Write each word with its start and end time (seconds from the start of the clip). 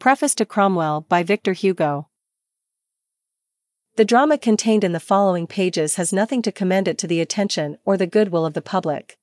Preface 0.00 0.34
to 0.36 0.46
Cromwell 0.46 1.02
by 1.10 1.22
Victor 1.22 1.52
Hugo. 1.52 2.08
The 3.96 4.04
drama 4.06 4.38
contained 4.38 4.82
in 4.82 4.92
the 4.92 4.98
following 4.98 5.46
pages 5.46 5.96
has 5.96 6.10
nothing 6.10 6.40
to 6.40 6.50
commend 6.50 6.88
it 6.88 6.96
to 6.98 7.06
the 7.06 7.20
attention 7.20 7.76
or 7.84 7.98
the 7.98 8.06
goodwill 8.06 8.46
of 8.46 8.54
the 8.54 8.62
public. 8.62 9.18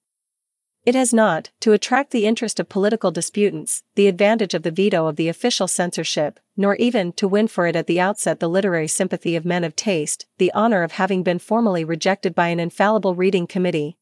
It 0.85 0.93
has 0.93 1.11
not, 1.11 1.49
to 1.61 1.73
attract 1.73 2.11
the 2.11 2.27
interest 2.27 2.59
of 2.59 2.69
political 2.69 3.09
disputants, 3.09 3.81
the 3.95 4.07
advantage 4.07 4.53
of 4.53 4.61
the 4.61 4.69
veto 4.69 5.07
of 5.07 5.15
the 5.15 5.29
official 5.29 5.67
censorship, 5.67 6.39
nor 6.55 6.75
even 6.75 7.11
to 7.13 7.27
win 7.27 7.47
for 7.47 7.65
it 7.65 7.75
at 7.75 7.87
the 7.87 7.99
outset 7.99 8.39
the 8.39 8.47
literary 8.47 8.87
sympathy 8.87 9.35
of 9.35 9.45
men 9.45 9.63
of 9.63 9.75
taste, 9.75 10.27
the 10.37 10.53
honor 10.53 10.83
of 10.83 10.91
having 10.91 11.23
been 11.23 11.39
formally 11.39 11.83
rejected 11.83 12.35
by 12.35 12.49
an 12.49 12.59
infallible 12.59 13.15
reading 13.15 13.47
committee. 13.47 13.96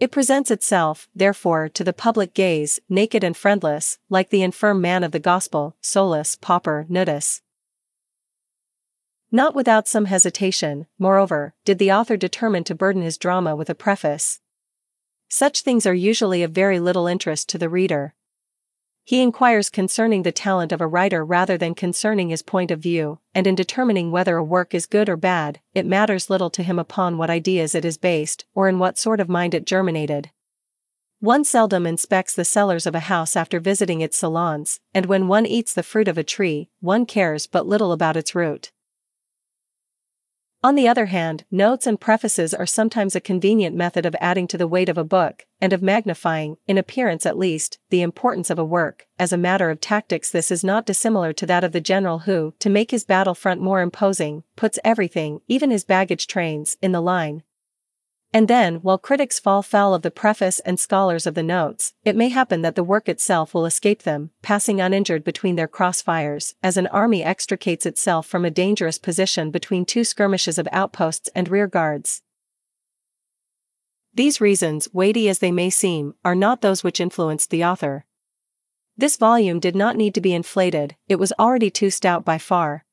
It 0.00 0.10
presents 0.10 0.50
itself, 0.50 1.10
therefore, 1.14 1.68
to 1.68 1.84
the 1.84 1.92
public 1.92 2.32
gaze, 2.32 2.80
naked 2.88 3.22
and 3.22 3.36
friendless, 3.36 3.98
like 4.08 4.30
the 4.30 4.42
infirm 4.42 4.80
man 4.80 5.04
of 5.04 5.12
the 5.12 5.18
gospel, 5.18 5.76
solus 5.82 6.36
pauper 6.36 6.86
nudus. 6.88 7.42
Not 9.30 9.54
without 9.54 9.86
some 9.86 10.06
hesitation, 10.06 10.86
moreover, 10.98 11.52
did 11.66 11.78
the 11.78 11.92
author 11.92 12.16
determine 12.16 12.64
to 12.64 12.74
burden 12.74 13.02
his 13.02 13.18
drama 13.18 13.54
with 13.54 13.68
a 13.68 13.74
preface. 13.74 14.40
Such 15.28 15.60
things 15.60 15.84
are 15.84 15.94
usually 15.94 16.42
of 16.42 16.50
very 16.50 16.80
little 16.80 17.06
interest 17.06 17.50
to 17.50 17.58
the 17.58 17.68
reader. 17.68 18.14
He 19.04 19.22
inquires 19.22 19.70
concerning 19.70 20.22
the 20.22 20.32
talent 20.32 20.72
of 20.72 20.80
a 20.80 20.86
writer 20.86 21.24
rather 21.24 21.58
than 21.58 21.74
concerning 21.74 22.28
his 22.28 22.42
point 22.42 22.70
of 22.70 22.80
view, 22.80 23.18
and 23.34 23.46
in 23.46 23.54
determining 23.54 24.10
whether 24.10 24.36
a 24.36 24.44
work 24.44 24.74
is 24.74 24.86
good 24.86 25.08
or 25.08 25.16
bad, 25.16 25.60
it 25.74 25.86
matters 25.86 26.30
little 26.30 26.50
to 26.50 26.62
him 26.62 26.78
upon 26.78 27.18
what 27.18 27.30
ideas 27.30 27.74
it 27.74 27.84
is 27.84 27.98
based 27.98 28.44
or 28.54 28.68
in 28.68 28.78
what 28.78 28.98
sort 28.98 29.20
of 29.20 29.28
mind 29.28 29.54
it 29.54 29.66
germinated. 29.66 30.30
One 31.18 31.44
seldom 31.44 31.86
inspects 31.86 32.34
the 32.34 32.46
cellars 32.46 32.86
of 32.86 32.94
a 32.94 33.00
house 33.00 33.36
after 33.36 33.60
visiting 33.60 34.00
its 34.00 34.16
salons, 34.16 34.80
and 34.94 35.04
when 35.04 35.28
one 35.28 35.44
eats 35.44 35.74
the 35.74 35.82
fruit 35.82 36.08
of 36.08 36.16
a 36.16 36.24
tree, 36.24 36.70
one 36.80 37.04
cares 37.04 37.46
but 37.46 37.66
little 37.66 37.92
about 37.92 38.16
its 38.16 38.34
root. 38.34 38.72
On 40.62 40.74
the 40.74 40.88
other 40.88 41.06
hand, 41.06 41.46
notes 41.50 41.86
and 41.86 41.98
prefaces 41.98 42.52
are 42.52 42.66
sometimes 42.66 43.16
a 43.16 43.20
convenient 43.20 43.74
method 43.74 44.04
of 44.04 44.14
adding 44.20 44.46
to 44.48 44.58
the 44.58 44.68
weight 44.68 44.90
of 44.90 44.98
a 44.98 45.04
book, 45.04 45.46
and 45.58 45.72
of 45.72 45.80
magnifying, 45.80 46.58
in 46.66 46.76
appearance 46.76 47.24
at 47.24 47.38
least, 47.38 47.78
the 47.88 48.02
importance 48.02 48.50
of 48.50 48.58
a 48.58 48.64
work. 48.64 49.06
As 49.18 49.32
a 49.32 49.38
matter 49.38 49.70
of 49.70 49.80
tactics, 49.80 50.30
this 50.30 50.50
is 50.50 50.62
not 50.62 50.84
dissimilar 50.84 51.32
to 51.32 51.46
that 51.46 51.64
of 51.64 51.72
the 51.72 51.80
general 51.80 52.20
who, 52.20 52.52
to 52.58 52.68
make 52.68 52.90
his 52.90 53.04
battle 53.04 53.34
front 53.34 53.62
more 53.62 53.80
imposing, 53.80 54.42
puts 54.54 54.78
everything, 54.84 55.40
even 55.48 55.70
his 55.70 55.84
baggage 55.84 56.26
trains, 56.26 56.76
in 56.82 56.92
the 56.92 57.00
line, 57.00 57.42
and 58.32 58.46
then, 58.46 58.76
while 58.76 58.96
critics 58.96 59.40
fall 59.40 59.60
foul 59.60 59.92
of 59.92 60.02
the 60.02 60.10
preface 60.10 60.60
and 60.60 60.78
scholars 60.78 61.26
of 61.26 61.34
the 61.34 61.42
notes, 61.42 61.94
it 62.04 62.14
may 62.14 62.28
happen 62.28 62.62
that 62.62 62.76
the 62.76 62.84
work 62.84 63.08
itself 63.08 63.52
will 63.52 63.66
escape 63.66 64.04
them, 64.04 64.30
passing 64.40 64.80
uninjured 64.80 65.24
between 65.24 65.56
their 65.56 65.66
crossfires, 65.66 66.54
as 66.62 66.76
an 66.76 66.86
army 66.88 67.24
extricates 67.24 67.86
itself 67.86 68.26
from 68.26 68.44
a 68.44 68.50
dangerous 68.50 68.98
position 68.98 69.50
between 69.50 69.84
two 69.84 70.04
skirmishes 70.04 70.58
of 70.58 70.68
outposts 70.70 71.28
and 71.34 71.48
rearguards. 71.48 72.22
These 74.14 74.40
reasons, 74.40 74.88
weighty 74.92 75.28
as 75.28 75.40
they 75.40 75.52
may 75.52 75.70
seem, 75.70 76.14
are 76.24 76.36
not 76.36 76.60
those 76.60 76.84
which 76.84 77.00
influenced 77.00 77.50
the 77.50 77.64
author. 77.64 78.04
This 78.96 79.16
volume 79.16 79.58
did 79.58 79.74
not 79.74 79.96
need 79.96 80.14
to 80.14 80.20
be 80.20 80.34
inflated, 80.34 80.94
it 81.08 81.16
was 81.16 81.32
already 81.38 81.70
too 81.70 81.90
stout 81.90 82.24
by 82.24 82.38
far, 82.38 82.84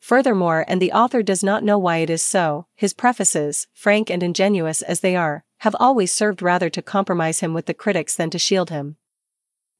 Furthermore, 0.00 0.64
and 0.68 0.80
the 0.80 0.92
author 0.92 1.22
does 1.22 1.42
not 1.42 1.64
know 1.64 1.78
why 1.78 1.98
it 1.98 2.10
is 2.10 2.22
so, 2.22 2.66
his 2.74 2.94
prefaces, 2.94 3.66
frank 3.72 4.10
and 4.10 4.22
ingenuous 4.22 4.82
as 4.82 5.00
they 5.00 5.16
are, 5.16 5.44
have 5.58 5.76
always 5.80 6.12
served 6.12 6.42
rather 6.42 6.70
to 6.70 6.82
compromise 6.82 7.40
him 7.40 7.54
with 7.54 7.66
the 7.66 7.74
critics 7.74 8.14
than 8.14 8.30
to 8.30 8.38
shield 8.38 8.70
him. 8.70 8.96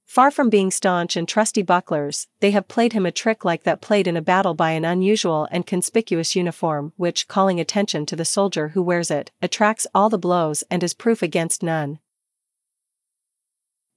Far 0.07 0.31
from 0.31 0.49
being 0.49 0.71
staunch 0.71 1.17
and 1.17 1.29
trusty 1.29 1.63
bucklers, 1.63 2.29
they 2.39 2.53
have 2.53 2.69
played 2.69 2.93
him 2.93 3.05
a 3.05 3.11
trick 3.11 3.45
like 3.45 3.65
that 3.65 3.81
played 3.81 4.07
in 4.07 4.17
a 4.17 4.23
battle 4.23 4.55
by 4.55 4.71
an 4.71 4.85
unusual 4.85 5.49
and 5.51 5.67
conspicuous 5.67 6.37
uniform, 6.37 6.93
which, 6.97 7.27
calling 7.27 7.59
attention 7.59 8.07
to 8.07 8.15
the 8.15 8.25
soldier 8.25 8.69
who 8.69 8.83
wears 8.83 9.11
it, 9.11 9.33
attracts 9.43 9.87
all 9.93 10.09
the 10.09 10.17
blows 10.17 10.63
and 10.71 10.85
is 10.85 10.95
proof 10.95 11.23
against 11.23 11.63
none. 11.63 11.99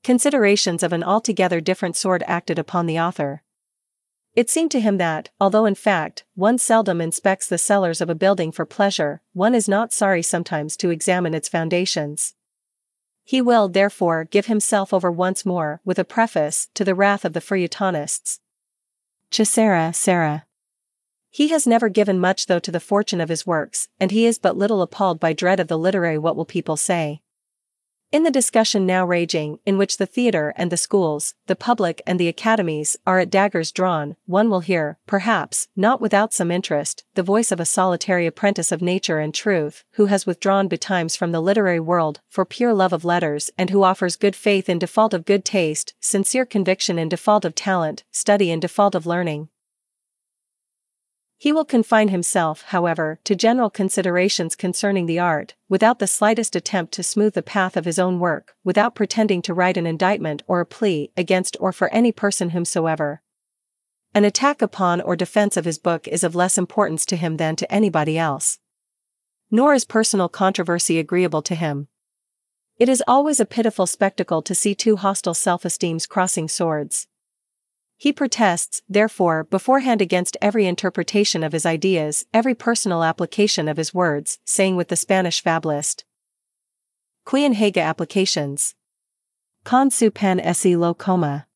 Considerations 0.04 0.82
of 0.82 0.94
an 0.94 1.04
altogether 1.04 1.62
different 1.62 1.96
sort 1.96 2.24
acted 2.26 2.58
upon 2.58 2.88
the 2.88 3.00
author. 3.00 3.44
It 4.36 4.50
seemed 4.50 4.72
to 4.72 4.80
him 4.80 4.98
that, 4.98 5.30
although 5.40 5.66
in 5.66 5.76
fact, 5.76 6.24
one 6.36 6.58
seldom 6.58 7.02
inspects 7.02 7.48
the 7.48 7.58
cellars 7.58 8.00
of 8.00 8.10
a 8.10 8.16
building 8.16 8.52
for 8.52 8.66
pleasure, 8.66 9.22
one 9.34 9.56
is 9.56 9.68
not 9.68 9.92
sorry 9.92 10.22
sometimes 10.22 10.78
to 10.78 10.92
examine 10.92 11.34
its 11.34 11.50
foundations. 11.50 12.36
He 13.24 13.42
will, 13.42 13.70
therefore, 13.70 14.24
give 14.24 14.48
himself 14.48 14.94
over 14.94 15.12
once 15.12 15.46
more, 15.46 15.82
with 15.84 16.00
a 16.00 16.06
preface, 16.06 16.68
to 16.74 16.84
the 16.84 16.96
wrath 16.96 17.26
of 17.26 17.34
the 17.34 17.42
feuilletonists. 17.42 18.40
Che 19.32 19.44
sarà 19.44 19.90
sarà. 19.92 20.44
He 21.30 21.50
has 21.50 21.68
never 21.68 21.90
given 21.90 22.20
much 22.20 22.48
though 22.48 22.60
to 22.60 22.72
the 22.72 22.80
fortune 22.80 23.22
of 23.22 23.30
his 23.30 23.46
works, 23.46 23.88
and 24.00 24.10
he 24.10 24.26
is 24.26 24.40
but 24.40 24.58
little 24.58 24.82
appalled 24.82 25.20
by 25.20 25.34
dread 25.34 25.60
of 25.60 25.68
the 25.68 25.78
literary 25.78 26.18
what 26.18 26.36
will 26.36 26.46
people 26.46 26.76
say. 26.76 27.22
In 28.12 28.24
the 28.24 28.32
discussion 28.32 28.88
now 28.88 29.06
raging, 29.06 29.60
in 29.68 29.78
which 29.78 29.98
the 29.98 30.08
theatre 30.08 30.52
and 30.58 30.72
the 30.72 30.78
schools, 30.78 31.36
the 31.46 31.56
public 31.56 32.02
and 32.08 32.20
the 32.20 32.28
academies, 32.28 32.98
are 33.06 33.20
at 33.20 33.30
daggers 33.30 33.72
drawn, 33.72 34.16
one 34.26 34.50
will 34.50 34.62
hear, 34.62 34.98
perhaps, 35.06 35.68
not 35.76 36.02
without 36.02 36.34
some 36.34 36.50
interest, 36.50 37.04
the 37.14 37.22
voice 37.22 37.52
of 37.52 37.60
a 37.60 37.66
solitary 37.66 38.26
apprentice 38.26 38.72
of 38.72 38.82
nature 38.82 39.20
and 39.20 39.36
truth, 39.36 39.84
who 39.92 40.08
has 40.08 40.26
withdrawn 40.26 40.68
betimes 40.68 41.16
from 41.16 41.32
the 41.32 41.40
literary 41.40 41.80
world, 41.80 42.20
for 42.30 42.46
pure 42.46 42.74
love 42.74 42.94
of 42.94 43.06
letters, 43.06 43.52
and 43.60 43.70
who 43.70 43.84
offers 43.84 44.16
good 44.16 44.36
faith 44.36 44.68
in 44.68 44.80
default 44.80 45.14
of 45.14 45.24
good 45.24 45.46
taste, 45.46 45.94
sincere 46.00 46.48
conviction 46.48 46.98
in 46.98 47.10
default 47.10 47.46
of 47.46 47.54
talent, 47.54 48.04
study 48.12 48.50
in 48.50 48.60
default 48.60 48.96
of 48.96 49.06
learning. 49.06 49.50
He 51.42 51.54
will 51.54 51.64
confine 51.64 52.10
himself, 52.10 52.64
however, 52.64 53.18
to 53.24 53.34
general 53.34 53.70
considerations 53.70 54.58
concerning 54.58 55.06
the 55.06 55.20
art, 55.20 55.56
without 55.70 56.00
the 56.00 56.06
slightest 56.06 56.54
attempt 56.54 56.94
to 56.96 57.02
smooth 57.02 57.34
the 57.34 57.42
path 57.42 57.78
of 57.78 57.86
his 57.86 57.98
own 57.98 58.20
work, 58.20 58.56
without 58.66 58.94
pretending 58.94 59.42
to 59.44 59.54
write 59.54 59.78
an 59.78 59.88
indictment 59.88 60.44
or 60.48 60.60
a 60.60 60.66
plea 60.66 61.12
against 61.16 61.56
or 61.62 61.72
for 61.72 61.88
any 61.94 62.12
person 62.12 62.50
whomsoever. 62.50 63.22
An 64.14 64.26
attack 64.26 64.62
upon 64.62 65.00
or 65.00 65.16
defense 65.16 65.56
of 65.56 65.64
his 65.64 65.78
book 65.78 66.10
is 66.10 66.26
of 66.26 66.36
less 66.36 66.58
importance 66.58 67.06
to 67.06 67.16
him 67.16 67.38
than 67.38 67.56
to 67.56 67.72
anybody 67.72 68.18
else. 68.18 68.60
Nor 69.50 69.74
is 69.74 69.86
personal 69.86 70.28
controversy 70.28 71.00
agreeable 71.00 71.42
to 71.44 71.56
him. 71.56 71.88
It 72.78 72.90
is 72.90 73.02
always 73.08 73.40
a 73.40 73.46
pitiful 73.46 73.88
spectacle 73.88 74.42
to 74.42 74.54
see 74.54 74.76
two 74.76 74.98
hostile 74.98 75.34
self-esteems 75.34 76.06
crossing 76.06 76.50
swords. 76.50 77.08
He 78.00 78.14
protests, 78.14 78.82
therefore, 78.88 79.44
beforehand 79.44 80.02
against 80.02 80.38
every 80.42 80.66
interpretation 80.66 81.44
of 81.44 81.52
his 81.52 81.66
ideas, 81.66 82.26
every 82.34 82.56
personal 82.56 83.04
application 83.04 83.68
of 83.68 83.76
his 83.76 83.94
words, 83.94 84.40
saying 84.46 84.78
with 84.78 84.88
the 84.88 84.96
Spanish 84.96 85.44
fabulist. 85.44 86.06
Haga 87.30 87.82
applications. 87.82 88.74
Con 89.66 89.92
su 89.92 90.12
pan 90.12 90.42
se 90.54 90.78
lo 90.78 90.94
coma. 90.94 91.48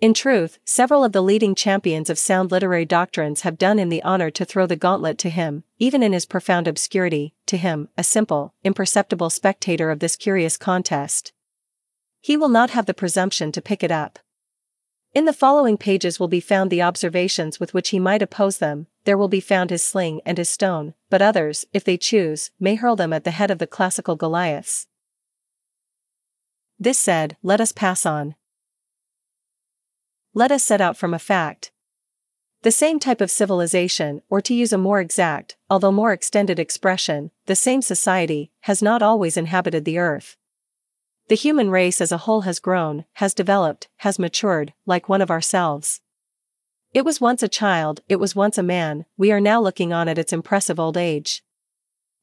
In 0.00 0.12
truth, 0.12 0.58
several 0.64 1.04
of 1.04 1.12
the 1.12 1.22
leading 1.22 1.54
champions 1.54 2.10
of 2.10 2.18
sound 2.18 2.50
literary 2.50 2.84
doctrines 2.84 3.42
have 3.42 3.56
done 3.56 3.78
him 3.78 3.88
the 3.88 4.02
honor 4.02 4.30
to 4.32 4.44
throw 4.44 4.66
the 4.66 4.74
gauntlet 4.74 5.16
to 5.18 5.30
him, 5.30 5.62
even 5.78 6.02
in 6.02 6.12
his 6.12 6.26
profound 6.26 6.66
obscurity, 6.66 7.34
to 7.46 7.56
him, 7.56 7.88
a 7.96 8.02
simple, 8.02 8.52
imperceptible 8.64 9.30
spectator 9.30 9.92
of 9.92 10.00
this 10.00 10.16
curious 10.16 10.56
contest. 10.56 11.32
He 12.20 12.36
will 12.36 12.48
not 12.48 12.70
have 12.70 12.86
the 12.86 12.94
presumption 12.94 13.52
to 13.52 13.62
pick 13.62 13.84
it 13.84 13.92
up. 13.92 14.18
In 15.16 15.24
the 15.24 15.32
following 15.32 15.78
pages 15.78 16.20
will 16.20 16.28
be 16.28 16.40
found 16.40 16.70
the 16.70 16.82
observations 16.82 17.58
with 17.58 17.72
which 17.72 17.88
he 17.88 17.98
might 17.98 18.20
oppose 18.20 18.58
them, 18.58 18.86
there 19.04 19.16
will 19.16 19.28
be 19.28 19.40
found 19.40 19.70
his 19.70 19.82
sling 19.82 20.20
and 20.26 20.36
his 20.36 20.50
stone, 20.50 20.92
but 21.08 21.22
others, 21.22 21.64
if 21.72 21.84
they 21.84 21.96
choose, 21.96 22.50
may 22.60 22.74
hurl 22.74 22.96
them 22.96 23.14
at 23.14 23.24
the 23.24 23.30
head 23.30 23.50
of 23.50 23.58
the 23.58 23.66
classical 23.66 24.14
Goliaths. 24.14 24.88
This 26.78 26.98
said, 26.98 27.38
let 27.42 27.62
us 27.62 27.72
pass 27.72 28.04
on. 28.04 28.34
Let 30.34 30.52
us 30.52 30.62
set 30.62 30.82
out 30.82 30.98
from 30.98 31.14
a 31.14 31.18
fact. 31.18 31.72
The 32.60 32.70
same 32.70 32.98
type 32.98 33.22
of 33.22 33.30
civilization, 33.30 34.20
or 34.28 34.42
to 34.42 34.52
use 34.52 34.74
a 34.74 34.76
more 34.76 35.00
exact, 35.00 35.56
although 35.70 35.92
more 35.92 36.12
extended 36.12 36.58
expression, 36.58 37.30
the 37.46 37.56
same 37.56 37.80
society, 37.80 38.50
has 38.64 38.82
not 38.82 39.00
always 39.00 39.38
inhabited 39.38 39.86
the 39.86 39.96
earth. 39.96 40.36
The 41.28 41.34
human 41.34 41.70
race 41.70 42.00
as 42.00 42.12
a 42.12 42.18
whole 42.18 42.42
has 42.42 42.60
grown, 42.60 43.04
has 43.14 43.34
developed, 43.34 43.88
has 43.96 44.16
matured, 44.16 44.72
like 44.86 45.08
one 45.08 45.20
of 45.20 45.30
ourselves. 45.30 46.00
It 46.94 47.04
was 47.04 47.20
once 47.20 47.42
a 47.42 47.48
child, 47.48 48.00
it 48.08 48.16
was 48.16 48.36
once 48.36 48.58
a 48.58 48.62
man, 48.62 49.06
we 49.16 49.32
are 49.32 49.40
now 49.40 49.60
looking 49.60 49.92
on 49.92 50.08
at 50.08 50.18
its 50.18 50.32
impressive 50.32 50.78
old 50.78 50.96
age. 50.96 51.42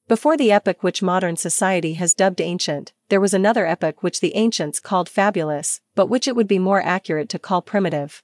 Before 0.08 0.38
the 0.38 0.54
epoch 0.54 0.84
which 0.84 1.02
modern 1.02 1.36
society 1.36 1.96
has 1.96 2.14
dubbed 2.14 2.40
ancient, 2.40 2.94
there 3.10 3.20
was 3.20 3.34
another 3.34 3.66
epoch 3.66 4.04
which 4.04 4.22
the 4.22 4.36
ancients 4.36 4.80
called 4.80 5.10
fabulous, 5.10 5.82
but 5.96 6.08
which 6.08 6.26
it 6.26 6.36
would 6.36 6.48
be 6.48 6.58
more 6.58 6.82
accurate 6.82 7.28
to 7.30 7.40
call 7.40 7.62
primitive. 7.62 8.24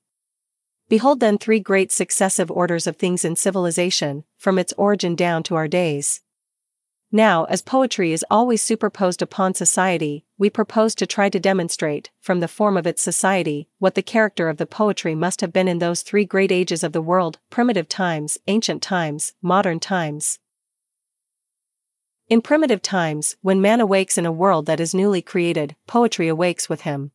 Behold 0.88 1.20
then 1.20 1.38
three 1.38 1.60
great 1.60 1.92
successive 1.92 2.50
orders 2.50 2.88
of 2.88 2.96
things 2.96 3.26
in 3.26 3.36
civilization, 3.36 4.24
from 4.38 4.58
its 4.58 4.74
origin 4.78 5.14
down 5.14 5.44
to 5.44 5.56
our 5.56 5.68
days. 5.68 6.22
Now, 7.12 7.46
as 7.46 7.64
poetry 7.64 8.14
is 8.14 8.26
always 8.30 8.62
superposed 8.62 9.24
upon 9.24 9.56
society, 9.56 10.26
we 10.38 10.52
propose 10.52 10.94
to 10.96 11.08
try 11.08 11.28
to 11.30 11.40
demonstrate, 11.40 12.12
from 12.20 12.40
the 12.40 12.48
form 12.48 12.78
of 12.78 12.86
its 12.86 13.02
society, 13.02 13.68
what 13.80 13.96
the 13.96 14.04
character 14.04 14.48
of 14.48 14.58
the 14.58 14.68
poetry 14.68 15.16
must 15.16 15.42
have 15.42 15.52
been 15.52 15.68
in 15.68 15.80
those 15.80 16.04
three 16.04 16.24
great 16.24 16.52
ages 16.52 16.84
of 16.84 16.92
the 16.92 17.02
world 17.02 17.40
primitive 17.50 17.90
times, 17.90 18.38
ancient 18.46 18.84
times, 18.84 19.34
modern 19.42 19.80
times. 19.80 20.38
In 22.28 22.44
primitive 22.44 22.84
times, 22.84 23.38
when 23.42 23.60
man 23.60 23.82
awakes 23.82 24.20
in 24.20 24.28
a 24.28 24.32
world 24.32 24.68
that 24.68 24.80
is 24.80 24.94
newly 24.94 25.24
created, 25.24 25.76
poetry 25.88 26.28
awakes 26.28 26.70
with 26.70 26.82
him. 26.82 27.12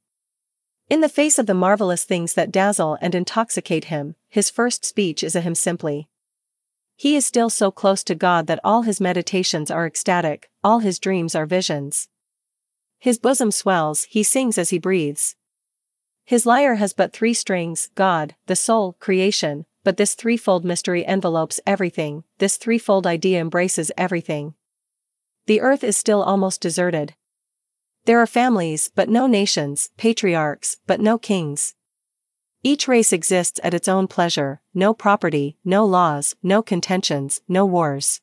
In 0.90 1.02
the 1.02 1.08
face 1.08 1.38
of 1.38 1.47
the 1.47 1.55
marvelous 1.55 2.02
things 2.02 2.35
that 2.35 2.50
dazzle 2.50 2.99
and 3.00 3.14
intoxicate 3.14 3.85
him, 3.85 4.17
his 4.29 4.50
first 4.50 4.85
speech 4.85 5.23
is 5.23 5.37
a 5.37 5.40
hymn 5.40 5.55
simply. 5.55 6.08
He 6.96 7.17
is 7.17 7.26
still 7.26 7.50
so 7.50 7.70
close 7.70 8.05
to 8.05 8.14
God 8.14 8.46
that 8.46 8.61
all 8.62 8.82
his 8.82 9.00
meditations 9.00 9.70
are 9.70 9.87
ecstatic, 9.87 10.50
all 10.62 10.79
his 10.79 10.99
dreams 10.99 11.35
are 11.35 11.46
visions. 11.46 12.08
His 12.99 13.19
bosom 13.19 13.50
swells, 13.50 14.05
he 14.05 14.23
sings 14.23 14.56
as 14.56 14.70
he 14.70 14.79
breathes. 14.79 15.37
His 16.25 16.46
lyre 16.46 16.76
has 16.76 16.93
but 16.93 17.12
three 17.12 17.35
strings 17.35 17.91
God, 17.94 18.35
the 18.46 18.56
soul, 18.56 18.96
creation, 18.99 19.67
but 19.82 19.99
this 19.99 20.14
threefold 20.14 20.64
mystery 20.64 21.05
envelopes 21.05 21.61
everything, 21.67 22.25
this 22.38 22.56
threefold 22.56 23.06
idea 23.06 23.40
embraces 23.40 23.93
everything. 23.99 24.55
The 25.47 25.61
earth 25.61 25.85
is 25.85 25.97
still 25.97 26.23
almost 26.23 26.62
deserted. 26.62 27.14
There 28.06 28.19
are 28.19 28.26
families, 28.26 28.90
but 28.94 29.11
no 29.11 29.26
nations, 29.26 29.90
patriarchs, 29.99 30.79
but 30.87 31.00
no 31.00 31.19
kings. 31.19 31.75
Each 32.66 32.88
race 32.88 33.12
exists 33.12 33.61
at 33.62 33.75
its 33.75 33.88
own 33.88 34.08
pleasure, 34.08 34.62
no 34.72 34.94
property, 34.94 35.58
no 35.66 35.84
laws, 35.84 36.34
no 36.43 36.62
contentions, 36.62 37.43
no 37.46 37.66
wars. 37.66 38.22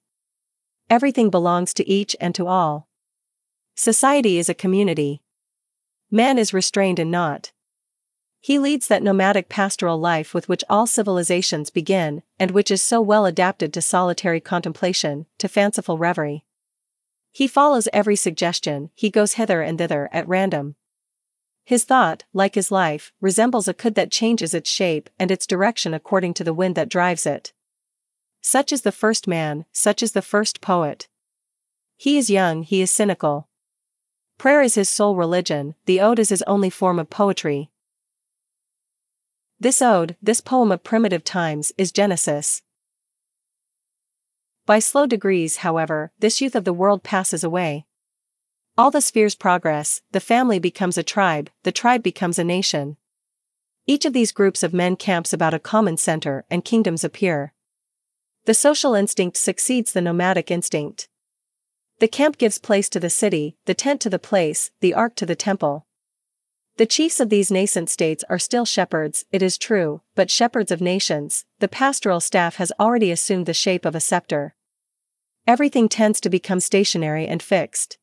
Everything 0.90 1.30
belongs 1.30 1.76
to 1.76 1.88
each 1.88 2.16
and 2.20 2.34
to 2.34 2.48
all. 2.48 2.88
Society 3.76 4.40
is 4.40 4.50
a 4.50 4.56
community. 4.56 5.22
Man 6.10 6.40
is 6.40 6.56
restrained 6.56 6.98
and 6.98 7.12
not. 7.12 7.52
He 8.40 8.58
leads 8.58 8.88
that 8.88 9.04
nomadic 9.04 9.48
pastoral 9.48 10.00
life 10.00 10.34
with 10.34 10.50
which 10.50 10.64
all 10.68 10.88
civilizations 10.88 11.70
begin, 11.70 12.24
and 12.40 12.50
which 12.50 12.72
is 12.72 12.82
so 12.82 13.00
well 13.00 13.28
adapted 13.28 13.72
to 13.74 13.82
solitary 13.82 14.42
contemplation, 14.42 15.28
to 15.38 15.48
fanciful 15.48 16.00
reverie. 16.00 16.46
He 17.32 17.48
follows 17.48 17.88
every 17.94 18.16
suggestion, 18.16 18.90
he 18.96 19.12
goes 19.12 19.34
hither 19.34 19.62
and 19.62 19.78
thither 19.78 20.10
at 20.12 20.28
random. 20.28 20.78
His 21.72 21.86
thought, 21.86 22.26
like 22.34 22.56
his 22.56 22.70
life, 22.70 23.14
resembles 23.22 23.70
a 23.70 23.74
could 23.74 23.96
that 23.96 24.12
changes 24.12 24.54
its 24.54 24.70
shape 24.70 25.10
and 25.18 25.32
its 25.32 25.48
direction 25.48 25.94
according 25.94 26.34
to 26.34 26.44
the 26.44 26.54
wind 26.54 26.76
that 26.76 26.90
drives 26.90 27.26
it. 27.26 27.54
Such 28.42 28.74
is 28.74 28.82
the 28.82 28.92
first 28.92 29.26
man, 29.26 29.64
such 29.72 30.04
is 30.04 30.12
the 30.12 30.22
first 30.22 30.60
poet. 30.60 31.08
He 31.96 32.18
is 32.18 32.30
young, 32.30 32.64
he 32.64 32.82
is 32.82 32.92
cynical. 32.92 33.48
Prayer 34.38 34.62
is 34.62 34.76
his 34.76 34.90
sole 34.90 35.16
religion, 35.16 35.76
the 35.86 36.02
ode 36.02 36.20
is 36.20 36.28
his 36.28 36.42
only 36.42 36.70
form 36.70 37.00
of 37.00 37.10
poetry. 37.10 37.72
This 39.58 39.82
ode, 39.82 40.18
this 40.22 40.42
poem 40.42 40.74
of 40.74 40.84
primitive 40.84 41.24
times, 41.24 41.72
is 41.78 41.94
Genesis. 41.94 42.64
By 44.66 44.80
slow 44.80 45.06
degrees, 45.06 45.64
however, 45.64 46.12
this 46.20 46.42
youth 46.42 46.56
of 46.58 46.66
the 46.66 46.74
world 46.74 47.02
passes 47.02 47.46
away. 47.46 47.86
All 48.82 48.90
the 48.90 49.00
spheres 49.00 49.36
progress, 49.36 50.02
the 50.12 50.20
family 50.20 50.58
becomes 50.58 50.98
a 50.98 51.04
tribe, 51.04 51.52
the 51.62 51.72
tribe 51.72 52.02
becomes 52.02 52.40
a 52.40 52.44
nation. 52.44 52.98
Each 53.86 54.06
of 54.06 54.14
these 54.14 54.32
groups 54.32 54.64
of 54.64 54.74
men 54.74 54.96
camps 54.96 55.34
about 55.34 55.54
a 55.54 55.60
common 55.60 55.98
center 55.98 56.46
and 56.50 56.66
kingdoms 56.66 57.04
appear. 57.04 57.54
The 58.46 58.56
social 58.56 58.96
instinct 58.96 59.38
succeeds 59.38 59.94
the 59.94 60.02
nomadic 60.02 60.50
instinct. 60.50 61.10
The 62.00 62.08
camp 62.08 62.40
gives 62.40 62.58
place 62.58 62.90
to 62.90 63.00
the 63.00 63.12
city, 63.12 63.56
the 63.66 63.76
tent 63.76 64.02
to 64.02 64.10
the 64.10 64.18
place, 64.18 64.72
the 64.80 64.96
ark 64.96 65.14
to 65.18 65.28
the 65.28 65.36
temple. 65.36 65.86
The 66.78 66.88
chiefs 66.88 67.20
of 67.20 67.30
these 67.30 67.52
nascent 67.52 67.88
states 67.88 68.24
are 68.32 68.40
still 68.40 68.66
shepherds, 68.66 69.26
it 69.32 69.44
is 69.44 69.60
true, 69.60 70.02
but 70.16 70.32
shepherds 70.32 70.72
of 70.72 70.82
nations, 70.82 71.46
the 71.60 71.68
pastoral 71.68 72.20
staff 72.20 72.56
has 72.56 72.72
already 72.80 73.12
assumed 73.12 73.46
the 73.46 73.54
shape 73.54 73.86
of 73.86 73.94
a 73.94 74.00
scepter. 74.00 74.56
Everything 75.46 75.88
tends 75.88 76.20
to 76.22 76.32
become 76.32 76.60
stationary 76.60 77.28
and 77.28 77.44
fixed. 77.44 78.00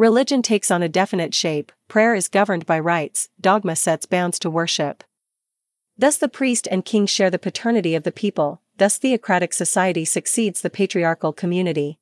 Religion 0.00 0.40
takes 0.40 0.70
on 0.70 0.82
a 0.82 0.88
definite 0.88 1.34
shape, 1.34 1.70
prayer 1.86 2.14
is 2.14 2.26
governed 2.26 2.64
by 2.64 2.80
rites, 2.80 3.28
dogma 3.38 3.76
sets 3.76 4.06
bounds 4.06 4.38
to 4.38 4.48
worship. 4.48 5.04
Thus 5.98 6.16
the 6.16 6.26
priest 6.26 6.66
and 6.70 6.86
king 6.86 7.04
share 7.04 7.28
the 7.28 7.38
paternity 7.38 7.94
of 7.94 8.04
the 8.04 8.10
people, 8.10 8.62
thus 8.78 8.96
theocratic 8.96 9.52
society 9.52 10.06
succeeds 10.06 10.62
the 10.62 10.70
patriarchal 10.70 11.34
community. 11.34 11.98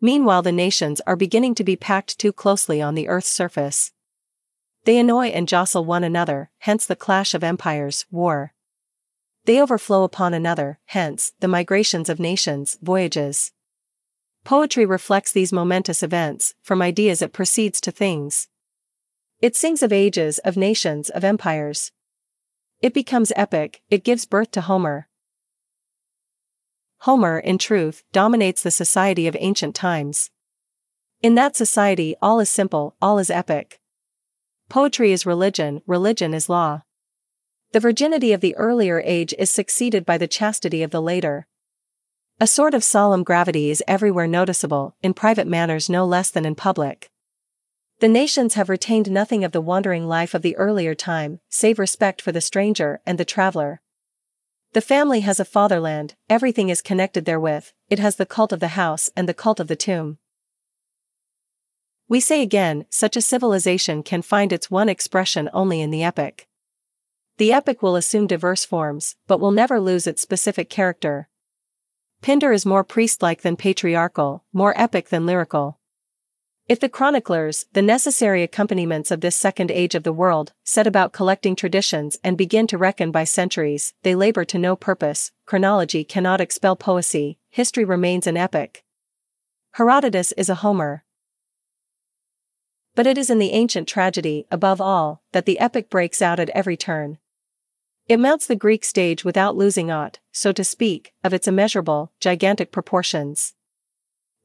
Meanwhile 0.00 0.42
the 0.42 0.52
nations 0.52 1.00
are 1.04 1.16
beginning 1.16 1.56
to 1.56 1.64
be 1.64 1.74
packed 1.74 2.16
too 2.16 2.32
closely 2.32 2.80
on 2.80 2.94
the 2.94 3.08
earth's 3.08 3.28
surface. 3.28 3.90
They 4.84 4.98
annoy 4.98 5.30
and 5.30 5.48
jostle 5.48 5.84
one 5.84 6.04
another, 6.04 6.48
hence 6.58 6.86
the 6.86 6.94
clash 6.94 7.34
of 7.34 7.42
empires, 7.42 8.06
war. 8.12 8.54
They 9.46 9.60
overflow 9.60 10.04
upon 10.04 10.32
another, 10.32 10.78
hence, 10.84 11.32
the 11.40 11.48
migrations 11.48 12.08
of 12.08 12.20
nations, 12.20 12.78
voyages. 12.80 13.50
Poetry 14.44 14.84
reflects 14.84 15.32
these 15.32 15.54
momentous 15.54 16.02
events, 16.02 16.54
from 16.60 16.82
ideas 16.82 17.22
it 17.22 17.32
proceeds 17.32 17.80
to 17.80 17.90
things. 17.90 18.48
It 19.40 19.56
sings 19.56 19.82
of 19.82 19.90
ages, 19.90 20.38
of 20.38 20.56
nations, 20.56 21.08
of 21.08 21.24
empires. 21.24 21.92
It 22.82 22.92
becomes 22.92 23.32
epic, 23.36 23.80
it 23.88 24.04
gives 24.04 24.26
birth 24.26 24.50
to 24.52 24.60
Homer. 24.60 25.08
Homer, 27.00 27.38
in 27.38 27.56
truth, 27.56 28.04
dominates 28.12 28.62
the 28.62 28.70
society 28.70 29.26
of 29.26 29.36
ancient 29.40 29.74
times. 29.74 30.30
In 31.22 31.34
that 31.36 31.56
society, 31.56 32.14
all 32.20 32.38
is 32.38 32.50
simple, 32.50 32.96
all 33.00 33.18
is 33.18 33.30
epic. 33.30 33.80
Poetry 34.68 35.12
is 35.12 35.24
religion, 35.24 35.80
religion 35.86 36.34
is 36.34 36.50
law. 36.50 36.82
The 37.72 37.80
virginity 37.80 38.32
of 38.34 38.42
the 38.42 38.54
earlier 38.56 39.00
age 39.00 39.34
is 39.38 39.50
succeeded 39.50 40.04
by 40.04 40.18
the 40.18 40.28
chastity 40.28 40.82
of 40.82 40.90
the 40.90 41.00
later. 41.00 41.46
A 42.40 42.48
sort 42.48 42.74
of 42.74 42.82
solemn 42.82 43.22
gravity 43.22 43.70
is 43.70 43.82
everywhere 43.86 44.26
noticeable, 44.26 44.96
in 45.02 45.14
private 45.14 45.46
manners 45.46 45.88
no 45.88 46.04
less 46.04 46.30
than 46.30 46.44
in 46.44 46.56
public. 46.56 47.08
The 48.00 48.08
nations 48.08 48.54
have 48.54 48.68
retained 48.68 49.08
nothing 49.08 49.44
of 49.44 49.52
the 49.52 49.60
wandering 49.60 50.08
life 50.08 50.34
of 50.34 50.42
the 50.42 50.56
earlier 50.56 50.96
time, 50.96 51.38
save 51.48 51.78
respect 51.78 52.20
for 52.20 52.32
the 52.32 52.40
stranger 52.40 53.00
and 53.06 53.18
the 53.18 53.24
traveler. 53.24 53.80
The 54.72 54.80
family 54.80 55.20
has 55.20 55.38
a 55.38 55.44
fatherland, 55.44 56.16
everything 56.28 56.70
is 56.70 56.82
connected 56.82 57.24
therewith, 57.24 57.68
it 57.88 58.00
has 58.00 58.16
the 58.16 58.26
cult 58.26 58.52
of 58.52 58.58
the 58.58 58.74
house 58.74 59.10
and 59.16 59.28
the 59.28 59.34
cult 59.34 59.60
of 59.60 59.68
the 59.68 59.76
tomb. 59.76 60.18
We 62.08 62.18
say 62.18 62.42
again, 62.42 62.84
such 62.90 63.16
a 63.16 63.22
civilization 63.22 64.02
can 64.02 64.22
find 64.22 64.52
its 64.52 64.68
one 64.68 64.88
expression 64.88 65.48
only 65.52 65.80
in 65.80 65.92
the 65.92 66.02
epic. 66.02 66.48
The 67.36 67.52
epic 67.52 67.80
will 67.80 67.94
assume 67.94 68.26
diverse 68.26 68.64
forms, 68.64 69.14
but 69.28 69.38
will 69.38 69.52
never 69.52 69.78
lose 69.78 70.08
its 70.08 70.20
specific 70.20 70.68
character, 70.68 71.28
Pindar 72.24 72.54
is 72.54 72.64
more 72.64 72.82
priest-like 72.82 73.42
than 73.42 73.54
patriarchal, 73.54 74.44
more 74.50 74.72
epic 74.80 75.10
than 75.10 75.26
lyrical. 75.26 75.78
If 76.66 76.80
the 76.80 76.88
chroniclers, 76.88 77.66
the 77.74 77.82
necessary 77.82 78.42
accompaniments 78.42 79.10
of 79.10 79.20
this 79.20 79.36
second 79.36 79.70
age 79.70 79.94
of 79.94 80.04
the 80.04 80.12
world, 80.12 80.54
set 80.64 80.86
about 80.86 81.12
collecting 81.12 81.54
traditions 81.54 82.16
and 82.24 82.38
begin 82.38 82.66
to 82.68 82.78
reckon 82.78 83.10
by 83.10 83.24
centuries, 83.24 83.92
they 84.04 84.14
labor 84.14 84.46
to 84.46 84.58
no 84.58 84.74
purpose, 84.74 85.32
chronology 85.44 86.02
cannot 86.02 86.40
expel 86.40 86.78
poesy, 86.78 87.36
history 87.50 87.84
remains 87.84 88.26
an 88.26 88.38
epic. 88.38 88.86
Herodotus 89.72 90.32
is 90.32 90.48
a 90.48 90.54
Homer. 90.54 91.04
But 92.94 93.06
it 93.06 93.18
is 93.18 93.28
in 93.28 93.38
the 93.38 93.50
ancient 93.50 93.86
tragedy, 93.86 94.46
above 94.50 94.80
all, 94.80 95.20
that 95.32 95.44
the 95.44 95.58
epic 95.58 95.90
breaks 95.90 96.22
out 96.22 96.40
at 96.40 96.48
every 96.50 96.78
turn. 96.78 97.18
It 98.06 98.20
mounts 98.20 98.46
the 98.46 98.56
Greek 98.56 98.84
stage 98.84 99.24
without 99.24 99.56
losing 99.56 99.90
aught, 99.90 100.18
so 100.30 100.52
to 100.52 100.62
speak, 100.62 101.14
of 101.24 101.32
its 101.32 101.48
immeasurable, 101.48 102.12
gigantic 102.20 102.70
proportions. 102.70 103.54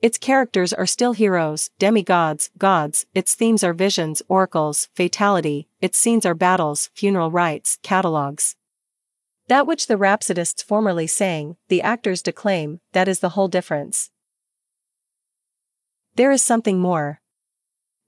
Its 0.01 0.17
characters 0.17 0.71
are 0.71 0.85
still 0.85 1.11
heroes, 1.11 1.69
demigods, 1.77 2.51
gods, 2.57 3.05
its 3.13 3.35
themes 3.35 3.61
are 3.65 3.73
visions, 3.73 4.21
oracles, 4.29 4.87
fatality, 4.93 5.67
its 5.81 5.97
scenes 5.97 6.25
are 6.25 6.33
battles, 6.33 6.89
funeral 6.93 7.31
rites, 7.31 7.77
catalogues. 7.83 8.55
That 9.49 9.67
which 9.67 9.87
the 9.87 9.97
rhapsodists 9.97 10.63
formerly 10.63 11.07
sang, 11.07 11.57
the 11.67 11.81
actors 11.81 12.21
declaim, 12.21 12.79
that 12.93 13.09
is 13.09 13.19
the 13.19 13.29
whole 13.29 13.49
difference. 13.49 14.09
There 16.15 16.31
is 16.31 16.41
something 16.41 16.79
more. 16.79 17.19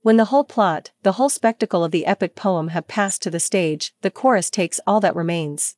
When 0.04 0.18
the 0.18 0.26
whole 0.26 0.44
plot, 0.44 0.90
the 1.04 1.14
whole 1.14 1.30
spectacle 1.30 1.84
of 1.84 1.92
the 1.92 2.08
epic 2.08 2.36
poem 2.36 2.70
have 2.70 2.88
passed 2.88 3.22
to 3.22 3.30
the 3.30 3.40
stage, 3.40 3.94
the 4.02 4.10
chorus 4.10 4.50
takes 4.50 4.80
all 4.88 5.00
that 5.02 5.16
remains. 5.16 5.76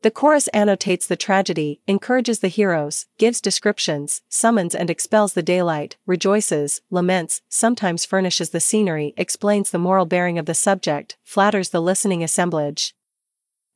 The 0.00 0.10
chorus 0.10 0.48
annotates 0.48 1.06
the 1.06 1.16
tragedy, 1.16 1.82
encourages 1.86 2.38
the 2.38 2.48
heroes, 2.48 3.06
gives 3.18 3.42
descriptions, 3.42 4.22
summons 4.30 4.74
and 4.74 4.88
expels 4.88 5.34
the 5.34 5.42
daylight, 5.42 5.96
rejoices, 6.06 6.80
laments, 6.90 7.42
sometimes 7.48 8.06
furnishes 8.06 8.50
the 8.50 8.60
scenery, 8.60 9.12
explains 9.18 9.70
the 9.70 9.78
moral 9.78 10.06
bearing 10.06 10.38
of 10.38 10.46
the 10.46 10.54
subject, 10.54 11.18
flatters 11.22 11.70
the 11.70 11.82
listening 11.82 12.22
assemblage. 12.22 12.94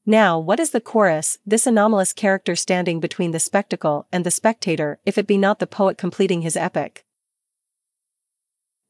Now, 0.06 0.38
what 0.38 0.58
is 0.58 0.70
the 0.70 0.80
chorus, 0.80 1.36
this 1.44 1.66
anomalous 1.66 2.14
character 2.14 2.56
standing 2.56 2.98
between 2.98 3.32
the 3.32 3.40
spectacle 3.40 4.06
and 4.10 4.24
the 4.24 4.30
spectator, 4.30 5.00
if 5.04 5.18
it 5.18 5.26
be 5.26 5.36
not 5.36 5.58
the 5.58 5.66
poet 5.66 5.98
completing 5.98 6.40
his 6.40 6.56
epic? 6.56 7.04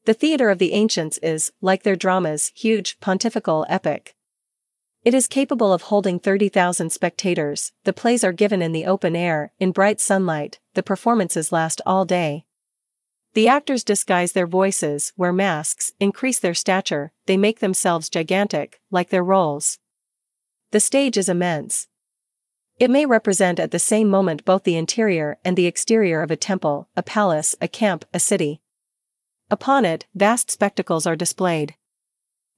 The 0.05 0.13
theatre 0.15 0.49
of 0.49 0.57
the 0.57 0.73
ancients 0.73 1.19
is, 1.19 1.51
like 1.61 1.83
their 1.83 1.95
dramas, 1.95 2.51
huge, 2.55 2.99
pontifical, 2.99 3.65
epic. 3.69 4.15
It 5.03 5.13
is 5.13 5.27
capable 5.27 5.73
of 5.73 5.83
holding 5.83 6.19
30,000 6.19 6.91
spectators, 6.91 7.71
the 7.83 7.93
plays 7.93 8.23
are 8.23 8.31
given 8.31 8.61
in 8.61 8.71
the 8.71 8.85
open 8.85 9.15
air, 9.15 9.51
in 9.59 9.71
bright 9.71 9.99
sunlight, 9.99 10.59
the 10.73 10.83
performances 10.83 11.51
last 11.51 11.81
all 11.85 12.05
day. 12.05 12.45
The 13.33 13.47
actors 13.47 13.83
disguise 13.83 14.33
their 14.33 14.47
voices, 14.47 15.13
wear 15.17 15.31
masks, 15.31 15.91
increase 15.99 16.39
their 16.39 16.53
stature, 16.53 17.11
they 17.27 17.37
make 17.37 17.59
themselves 17.59 18.09
gigantic, 18.09 18.79
like 18.91 19.09
their 19.09 19.23
roles. 19.23 19.79
The 20.71 20.79
stage 20.79 21.17
is 21.17 21.29
immense. 21.29 21.87
It 22.79 22.89
may 22.89 23.05
represent 23.05 23.59
at 23.59 23.71
the 23.71 23.79
same 23.79 24.09
moment 24.09 24.45
both 24.45 24.63
the 24.63 24.77
interior 24.77 25.37
and 25.45 25.57
the 25.57 25.67
exterior 25.67 26.21
of 26.21 26.31
a 26.31 26.35
temple, 26.35 26.89
a 26.95 27.03
palace, 27.03 27.55
a 27.61 27.67
camp, 27.67 28.05
a 28.13 28.19
city. 28.19 28.60
Upon 29.51 29.83
it, 29.83 30.05
vast 30.15 30.49
spectacles 30.49 31.05
are 31.05 31.17
displayed. 31.17 31.75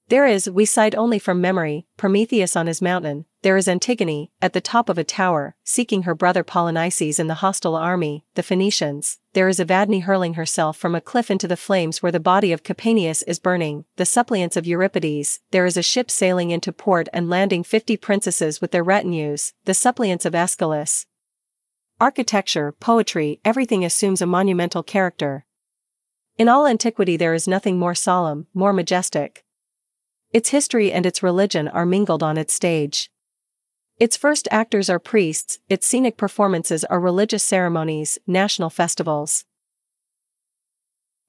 There 0.10 0.28
is, 0.28 0.48
we 0.48 0.66
cite 0.66 0.94
only 0.94 1.18
from 1.18 1.42
memory, 1.42 1.88
Prometheus 1.98 2.56
on 2.56 2.68
his 2.68 2.84
mountain, 2.84 3.26
there 3.42 3.58
is 3.58 3.68
Antigone, 3.68 4.30
at 4.44 4.54
the 4.54 4.62
top 4.62 4.90
of 4.90 5.00
a 5.00 5.04
tower, 5.04 5.56
seeking 5.64 6.04
her 6.04 6.14
brother 6.14 6.44
Polynices 6.44 7.20
in 7.20 7.26
the 7.26 7.36
hostile 7.36 7.76
army, 7.76 8.26
the 8.36 8.44
Phoenicians, 8.44 9.18
there 9.34 9.48
is 9.48 9.60
Evadne 9.60 10.04
hurling 10.04 10.36
herself 10.36 10.78
from 10.78 10.94
a 10.94 11.02
cliff 11.02 11.32
into 11.32 11.48
the 11.48 11.58
flames 11.58 12.04
where 12.04 12.12
the 12.12 12.20
body 12.20 12.52
of 12.52 12.64
Capaneus 12.64 13.24
is 13.24 13.40
burning, 13.40 13.86
the 13.96 14.06
suppliants 14.06 14.56
of 14.56 14.68
Euripides, 14.68 15.40
there 15.50 15.66
is 15.66 15.78
a 15.78 15.82
ship 15.82 16.12
sailing 16.12 16.52
into 16.52 16.72
port 16.72 17.10
and 17.12 17.28
landing 17.28 17.64
fifty 17.64 17.98
princesses 17.98 18.62
with 18.62 18.70
their 18.70 18.84
retinues, 18.84 19.54
the 19.66 19.74
suppliants 19.74 20.26
of 20.26 20.36
Aeschylus. 20.36 21.08
Architecture, 22.00 22.72
poetry, 22.72 23.40
everything 23.44 23.84
assumes 23.84 24.22
a 24.22 24.28
monumental 24.28 24.84
character. 24.84 25.46
In 26.38 26.50
all 26.50 26.66
antiquity 26.66 27.16
there 27.16 27.36
is 27.36 27.48
nothing 27.48 27.78
more 27.78 27.94
solemn, 27.94 28.48
more 28.54 28.74
majestic. 28.74 29.44
Its 30.32 30.50
history 30.50 30.92
and 30.92 31.06
its 31.06 31.22
religion 31.22 31.68
are 31.68 31.86
mingled 31.86 32.24
on 32.24 32.38
its 32.38 32.54
stage. 32.54 33.12
Its 34.00 34.18
first 34.18 34.48
actors 34.50 34.90
are 34.90 34.98
priests, 34.98 35.60
its 35.70 35.86
scenic 35.86 36.18
performances 36.18 36.84
are 36.86 37.00
religious 37.00 37.44
ceremonies, 37.44 38.18
national 38.26 38.72
festivals. 38.72 39.46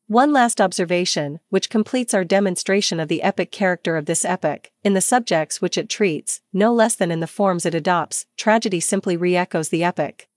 One 0.07 0.33
last 0.33 0.61
observation, 0.61 1.41
which 1.51 1.69
completes 1.69 2.15
our 2.15 2.25
demonstration 2.25 2.99
of 2.99 3.09
the 3.09 3.23
epic 3.23 3.51
character 3.51 3.99
of 3.99 4.07
this 4.07 4.25
epic, 4.25 4.73
in 4.83 4.95
the 4.95 5.01
subjects 5.03 5.61
which 5.61 5.77
it 5.77 5.91
treats, 5.91 6.41
no 6.53 6.73
less 6.73 6.95
than 6.95 7.11
in 7.11 7.21
the 7.21 7.27
forms 7.27 7.67
it 7.67 7.75
adopts, 7.75 8.27
tragedy 8.39 8.81
simply 8.81 9.17
re 9.19 9.37
echoes 9.37 9.69
the 9.69 9.85
epic. 9.85 10.29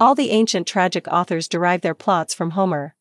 All 0.00 0.14
the 0.14 0.30
ancient 0.30 0.66
tragic 0.66 1.06
authors 1.08 1.48
derive 1.48 1.82
their 1.82 1.94
plots 1.94 2.32
from 2.32 2.50
Homer. 2.50 2.94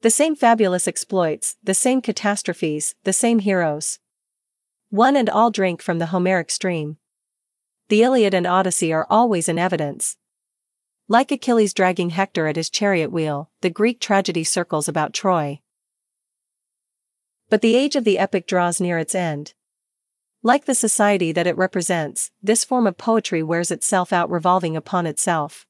The 0.00 0.10
same 0.10 0.36
fabulous 0.36 0.86
exploits, 0.86 1.56
the 1.62 1.74
same 1.74 2.00
catastrophes, 2.00 2.94
the 3.02 3.12
same 3.12 3.40
heroes. 3.40 3.98
One 4.90 5.16
and 5.16 5.28
all 5.28 5.50
drink 5.50 5.82
from 5.82 5.98
the 5.98 6.06
Homeric 6.06 6.50
stream. 6.52 6.98
The 7.88 8.02
Iliad 8.02 8.32
and 8.32 8.46
Odyssey 8.46 8.92
are 8.92 9.08
always 9.10 9.48
in 9.48 9.58
evidence. 9.58 10.16
Like 11.08 11.32
Achilles 11.32 11.74
dragging 11.74 12.10
Hector 12.10 12.46
at 12.46 12.56
his 12.56 12.70
chariot 12.70 13.10
wheel, 13.10 13.50
the 13.60 13.70
Greek 13.70 13.98
tragedy 13.98 14.44
circles 14.44 14.88
about 14.88 15.14
Troy. 15.14 15.60
But 17.48 17.60
the 17.60 17.74
age 17.74 17.96
of 17.96 18.04
the 18.04 18.18
epic 18.18 18.46
draws 18.46 18.80
near 18.80 18.98
its 18.98 19.14
end. 19.14 19.54
Like 20.42 20.66
the 20.66 20.74
society 20.74 21.32
that 21.32 21.46
it 21.46 21.56
represents, 21.56 22.30
this 22.40 22.62
form 22.62 22.86
of 22.86 22.98
poetry 22.98 23.42
wears 23.42 23.72
itself 23.72 24.12
out 24.12 24.30
revolving 24.30 24.76
upon 24.76 25.06
itself. 25.06 25.66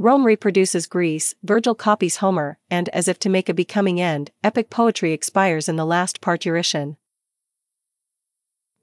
Rome 0.00 0.24
reproduces 0.24 0.86
Greece, 0.86 1.34
Virgil 1.42 1.74
copies 1.74 2.18
Homer, 2.18 2.58
and 2.70 2.88
as 2.90 3.08
if 3.08 3.18
to 3.18 3.28
make 3.28 3.48
a 3.48 3.54
becoming 3.54 4.00
end, 4.00 4.30
epic 4.44 4.70
poetry 4.70 5.12
expires 5.12 5.68
in 5.68 5.74
the 5.74 5.84
last 5.84 6.20
parturition. 6.20 6.96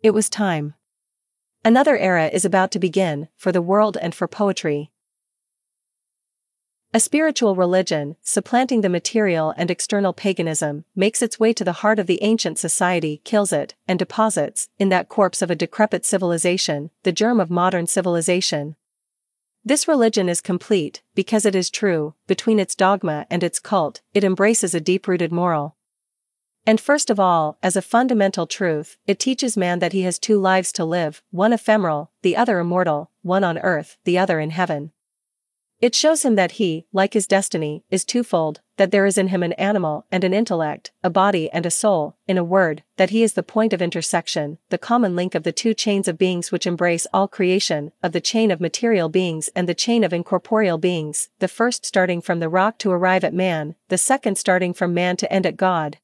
It 0.04 0.12
was 0.12 0.30
time. 0.30 0.74
Another 1.64 1.98
era 1.98 2.28
is 2.28 2.44
about 2.44 2.70
to 2.72 2.80
begin, 2.80 3.30
for 3.38 3.54
the 3.54 3.62
world 3.62 3.98
and 4.02 4.14
for 4.14 4.28
poetry. 4.28 4.92
A 6.94 7.00
spiritual 7.00 7.56
religion, 7.56 8.18
supplanting 8.22 8.82
the 8.82 8.90
material 8.90 9.54
and 9.56 9.72
external 9.72 10.12
paganism, 10.12 10.84
makes 10.96 11.22
its 11.22 11.40
way 11.40 11.54
to 11.54 11.64
the 11.64 11.80
heart 11.82 11.98
of 11.98 12.08
the 12.08 12.22
ancient 12.24 12.60
society, 12.60 13.22
kills 13.24 13.54
it, 13.54 13.74
and 13.88 13.98
deposits, 13.98 14.68
in 14.78 14.90
that 14.90 15.08
corpse 15.08 15.42
of 15.42 15.50
a 15.50 15.56
decrepit 15.56 16.06
civilization, 16.06 16.92
the 17.04 17.14
germ 17.14 17.40
of 17.40 17.50
modern 17.50 17.88
civilization. 17.88 18.76
This 19.68 19.88
religion 19.88 20.30
is 20.30 20.42
complete, 20.42 21.02
because 21.16 21.44
it 21.44 21.56
is 21.56 21.72
true, 21.72 22.14
between 22.28 22.60
its 22.60 22.76
dogma 22.76 23.26
and 23.32 23.44
its 23.44 23.58
cult, 23.58 24.02
it 24.14 24.24
embraces 24.24 24.76
a 24.76 24.80
deep 24.80 25.08
rooted 25.08 25.32
moral. 25.32 25.76
And 26.68 26.80
first 26.80 27.10
of 27.10 27.20
all, 27.20 27.58
as 27.64 27.76
a 27.76 27.82
fundamental 27.82 28.46
truth, 28.46 28.98
it 29.08 29.18
teaches 29.18 29.58
man 29.58 29.80
that 29.80 29.92
he 29.92 30.04
has 30.04 30.20
two 30.20 30.40
lives 30.40 30.72
to 30.74 30.86
live, 30.86 31.24
one 31.32 31.52
ephemeral, 31.52 32.12
the 32.22 32.38
other 32.38 32.60
immortal, 32.60 33.10
one 33.24 33.44
on 33.44 33.58
earth, 33.58 33.98
the 34.04 34.20
other 34.20 34.40
in 34.40 34.52
heaven. 34.52 34.92
It 35.82 35.94
shows 35.94 36.24
him 36.24 36.36
that 36.36 36.54
he, 36.54 36.86
like 36.94 37.14
his 37.14 37.28
destiny, 37.28 37.84
is 37.92 38.06
twofold, 38.06 38.62
that 38.78 38.92
there 38.92 39.06
is 39.06 39.18
in 39.18 39.28
him 39.28 39.44
an 39.44 39.54
animal 39.54 40.06
and 40.12 40.24
an 40.24 40.34
intellect, 40.34 40.92
a 41.04 41.10
body 41.10 41.50
and 41.52 41.66
a 41.66 41.72
soul, 41.72 42.16
in 42.28 42.38
a 42.38 42.44
word, 42.44 42.84
that 42.96 43.10
he 43.10 43.24
is 43.24 43.34
the 43.34 43.44
point 43.44 43.74
of 43.74 43.82
intersection, 43.82 44.58
the 44.70 44.78
common 44.78 45.16
link 45.16 45.36
of 45.36 45.44
the 45.44 45.52
two 45.52 45.74
chains 45.74 46.08
of 46.08 46.18
beings 46.18 46.52
which 46.52 46.66
embrace 46.66 47.06
all 47.14 47.28
creation, 47.28 47.92
of 48.02 48.14
the 48.14 48.22
chain 48.22 48.52
of 48.52 48.62
material 48.62 49.10
beings 49.10 49.50
and 49.56 49.68
the 49.68 49.74
chain 49.74 50.04
of 50.04 50.14
incorporeal 50.14 50.78
beings, 50.78 51.30
the 51.40 51.48
first 51.48 51.86
starting 51.86 52.22
from 52.22 52.40
the 52.40 52.50
rock 52.50 52.78
to 52.78 52.92
arrive 52.92 53.24
at 53.24 53.34
man, 53.34 53.76
the 53.90 53.98
second 53.98 54.38
starting 54.38 54.74
from 54.74 54.94
man 54.94 55.18
to 55.18 55.32
end 55.32 55.46
at 55.46 55.58
God, 55.58 55.98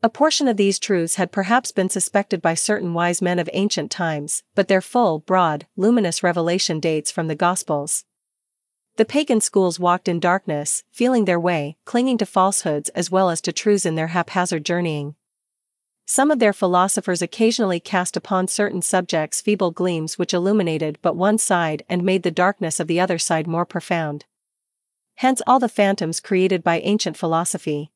a 0.00 0.08
portion 0.08 0.46
of 0.46 0.56
these 0.56 0.78
truths 0.78 1.16
had 1.16 1.32
perhaps 1.32 1.72
been 1.72 1.88
suspected 1.88 2.40
by 2.40 2.54
certain 2.54 2.94
wise 2.94 3.20
men 3.20 3.40
of 3.40 3.50
ancient 3.52 3.90
times, 3.90 4.44
but 4.54 4.68
their 4.68 4.80
full, 4.80 5.18
broad, 5.18 5.66
luminous 5.76 6.22
revelation 6.22 6.78
dates 6.78 7.10
from 7.10 7.26
the 7.26 7.34
Gospels. 7.34 8.04
The 8.96 9.04
pagan 9.04 9.40
schools 9.40 9.80
walked 9.80 10.06
in 10.06 10.20
darkness, 10.20 10.84
feeling 10.92 11.24
their 11.24 11.40
way, 11.40 11.76
clinging 11.84 12.18
to 12.18 12.26
falsehoods 12.26 12.90
as 12.90 13.10
well 13.10 13.28
as 13.28 13.40
to 13.40 13.52
truths 13.52 13.84
in 13.84 13.96
their 13.96 14.08
haphazard 14.08 14.64
journeying. 14.64 15.16
Some 16.06 16.30
of 16.30 16.38
their 16.38 16.52
philosophers 16.52 17.20
occasionally 17.20 17.80
cast 17.80 18.16
upon 18.16 18.48
certain 18.48 18.82
subjects 18.82 19.40
feeble 19.40 19.72
gleams 19.72 20.16
which 20.16 20.32
illuminated 20.32 20.98
but 21.02 21.16
one 21.16 21.38
side 21.38 21.84
and 21.88 22.02
made 22.02 22.22
the 22.22 22.30
darkness 22.30 22.78
of 22.80 22.86
the 22.86 23.00
other 23.00 23.18
side 23.18 23.46
more 23.48 23.66
profound. 23.66 24.26
Hence 25.16 25.42
all 25.46 25.58
the 25.58 25.68
phantoms 25.68 26.20
created 26.20 26.62
by 26.62 26.78
ancient 26.80 27.16
philosophy. 27.16 27.90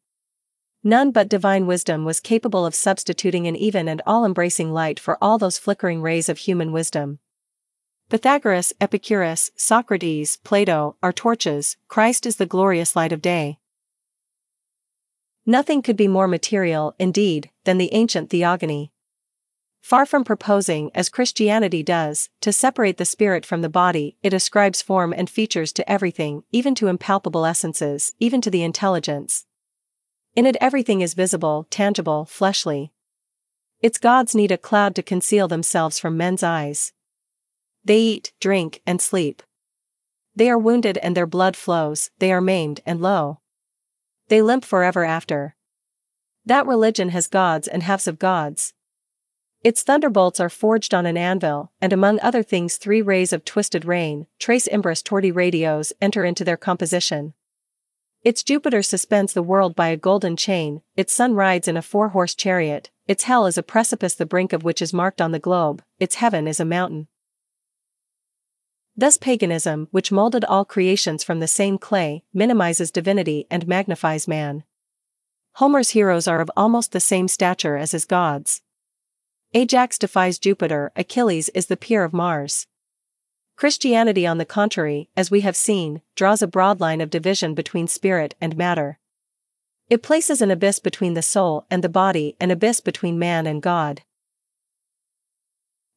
None 0.84 1.12
but 1.12 1.28
divine 1.28 1.66
wisdom 1.66 2.04
was 2.04 2.18
capable 2.18 2.66
of 2.66 2.74
substituting 2.74 3.46
an 3.46 3.54
even 3.54 3.88
and 3.88 4.02
all-embracing 4.04 4.72
light 4.72 4.98
for 4.98 5.16
all 5.22 5.38
those 5.38 5.58
flickering 5.58 6.02
rays 6.02 6.28
of 6.28 6.38
human 6.38 6.72
wisdom. 6.72 7.20
Pythagoras, 8.08 8.72
Epicurus, 8.80 9.52
Socrates, 9.54 10.38
Plato, 10.42 10.96
are 11.02 11.12
torches, 11.12 11.76
Christ 11.86 12.26
is 12.26 12.36
the 12.36 12.46
glorious 12.46 12.96
light 12.96 13.12
of 13.12 13.22
day. 13.22 13.58
Nothing 15.46 15.82
could 15.82 15.96
be 15.96 16.08
more 16.08 16.28
material, 16.28 16.94
indeed, 16.98 17.50
than 17.64 17.78
the 17.78 17.92
ancient 17.94 18.30
theogony. 18.30 18.92
Far 19.80 20.04
from 20.04 20.24
proposing, 20.24 20.90
as 20.94 21.08
Christianity 21.08 21.82
does, 21.82 22.28
to 22.40 22.52
separate 22.52 22.96
the 22.96 23.04
spirit 23.04 23.46
from 23.46 23.62
the 23.62 23.68
body, 23.68 24.16
it 24.22 24.34
ascribes 24.34 24.82
form 24.82 25.12
and 25.12 25.30
features 25.30 25.72
to 25.72 25.90
everything, 25.90 26.42
even 26.52 26.74
to 26.74 26.88
impalpable 26.88 27.46
essences, 27.46 28.14
even 28.18 28.40
to 28.40 28.50
the 28.50 28.62
intelligence. 28.62 29.46
In 30.34 30.46
it 30.46 30.56
everything 30.60 31.02
is 31.02 31.12
visible, 31.14 31.66
tangible, 31.68 32.24
fleshly. 32.24 32.92
Its 33.80 33.98
gods 33.98 34.34
need 34.34 34.50
a 34.50 34.56
cloud 34.56 34.94
to 34.94 35.02
conceal 35.02 35.48
themselves 35.48 35.98
from 35.98 36.16
men's 36.16 36.42
eyes. 36.42 36.92
They 37.84 37.98
eat, 37.98 38.32
drink, 38.40 38.80
and 38.86 39.00
sleep. 39.00 39.42
They 40.34 40.48
are 40.48 40.58
wounded 40.58 40.96
and 40.98 41.14
their 41.14 41.26
blood 41.26 41.56
flows, 41.56 42.10
they 42.18 42.32
are 42.32 42.40
maimed 42.40 42.80
and 42.86 43.02
lo. 43.02 43.40
They 44.28 44.40
limp 44.40 44.64
forever 44.64 45.04
after. 45.04 45.56
That 46.46 46.66
religion 46.66 47.10
has 47.10 47.26
gods 47.26 47.68
and 47.68 47.82
halves 47.82 48.08
of 48.08 48.18
gods. 48.18 48.72
Its 49.62 49.82
thunderbolts 49.82 50.40
are 50.40 50.48
forged 50.48 50.94
on 50.94 51.06
an 51.06 51.16
anvil, 51.16 51.70
and 51.80 51.92
among 51.92 52.18
other 52.20 52.42
things 52.42 52.78
three 52.78 53.02
rays 53.02 53.32
of 53.32 53.44
twisted 53.44 53.84
rain, 53.84 54.26
tres 54.38 54.66
imbris 54.72 55.02
torti 55.02 55.34
radios 55.34 55.92
enter 56.00 56.24
into 56.24 56.44
their 56.44 56.56
composition. 56.56 57.34
Its 58.24 58.44
Jupiter 58.44 58.82
suspends 58.82 59.32
the 59.32 59.42
world 59.42 59.74
by 59.74 59.88
a 59.88 59.96
golden 59.96 60.36
chain, 60.36 60.80
its 60.96 61.12
sun 61.12 61.34
rides 61.34 61.66
in 61.66 61.76
a 61.76 61.82
four-horse 61.82 62.36
chariot, 62.36 62.88
its 63.08 63.24
hell 63.24 63.46
is 63.46 63.58
a 63.58 63.64
precipice 63.64 64.14
the 64.14 64.24
brink 64.24 64.52
of 64.52 64.62
which 64.62 64.80
is 64.80 64.92
marked 64.92 65.20
on 65.20 65.32
the 65.32 65.40
globe, 65.40 65.82
its 65.98 66.16
heaven 66.16 66.46
is 66.46 66.60
a 66.60 66.64
mountain. 66.64 67.08
Thus 68.96 69.16
paganism, 69.16 69.88
which 69.90 70.12
molded 70.12 70.44
all 70.44 70.64
creations 70.64 71.24
from 71.24 71.40
the 71.40 71.48
same 71.48 71.78
clay, 71.78 72.22
minimizes 72.32 72.92
divinity 72.92 73.46
and 73.50 73.66
magnifies 73.66 74.28
man. 74.28 74.62
Homer's 75.54 75.90
heroes 75.90 76.28
are 76.28 76.40
of 76.40 76.50
almost 76.56 76.92
the 76.92 77.00
same 77.00 77.26
stature 77.26 77.76
as 77.76 77.90
his 77.90 78.04
gods. 78.04 78.62
Ajax 79.52 79.98
defies 79.98 80.38
Jupiter, 80.38 80.92
Achilles 80.94 81.48
is 81.50 81.66
the 81.66 81.76
peer 81.76 82.04
of 82.04 82.12
Mars. 82.12 82.68
Christianity, 83.62 84.26
on 84.26 84.38
the 84.38 84.44
contrary, 84.44 85.08
as 85.16 85.30
we 85.30 85.42
have 85.42 85.54
seen, 85.54 86.02
draws 86.16 86.42
a 86.42 86.48
broad 86.48 86.80
line 86.80 87.00
of 87.00 87.10
division 87.10 87.54
between 87.54 87.86
spirit 87.86 88.34
and 88.40 88.56
matter. 88.56 88.98
It 89.88 90.02
places 90.02 90.42
an 90.42 90.50
abyss 90.50 90.80
between 90.80 91.14
the 91.14 91.22
soul 91.22 91.64
and 91.70 91.84
the 91.84 91.88
body, 91.88 92.34
an 92.40 92.50
abyss 92.50 92.80
between 92.80 93.20
man 93.20 93.46
and 93.46 93.62
God. 93.62 94.02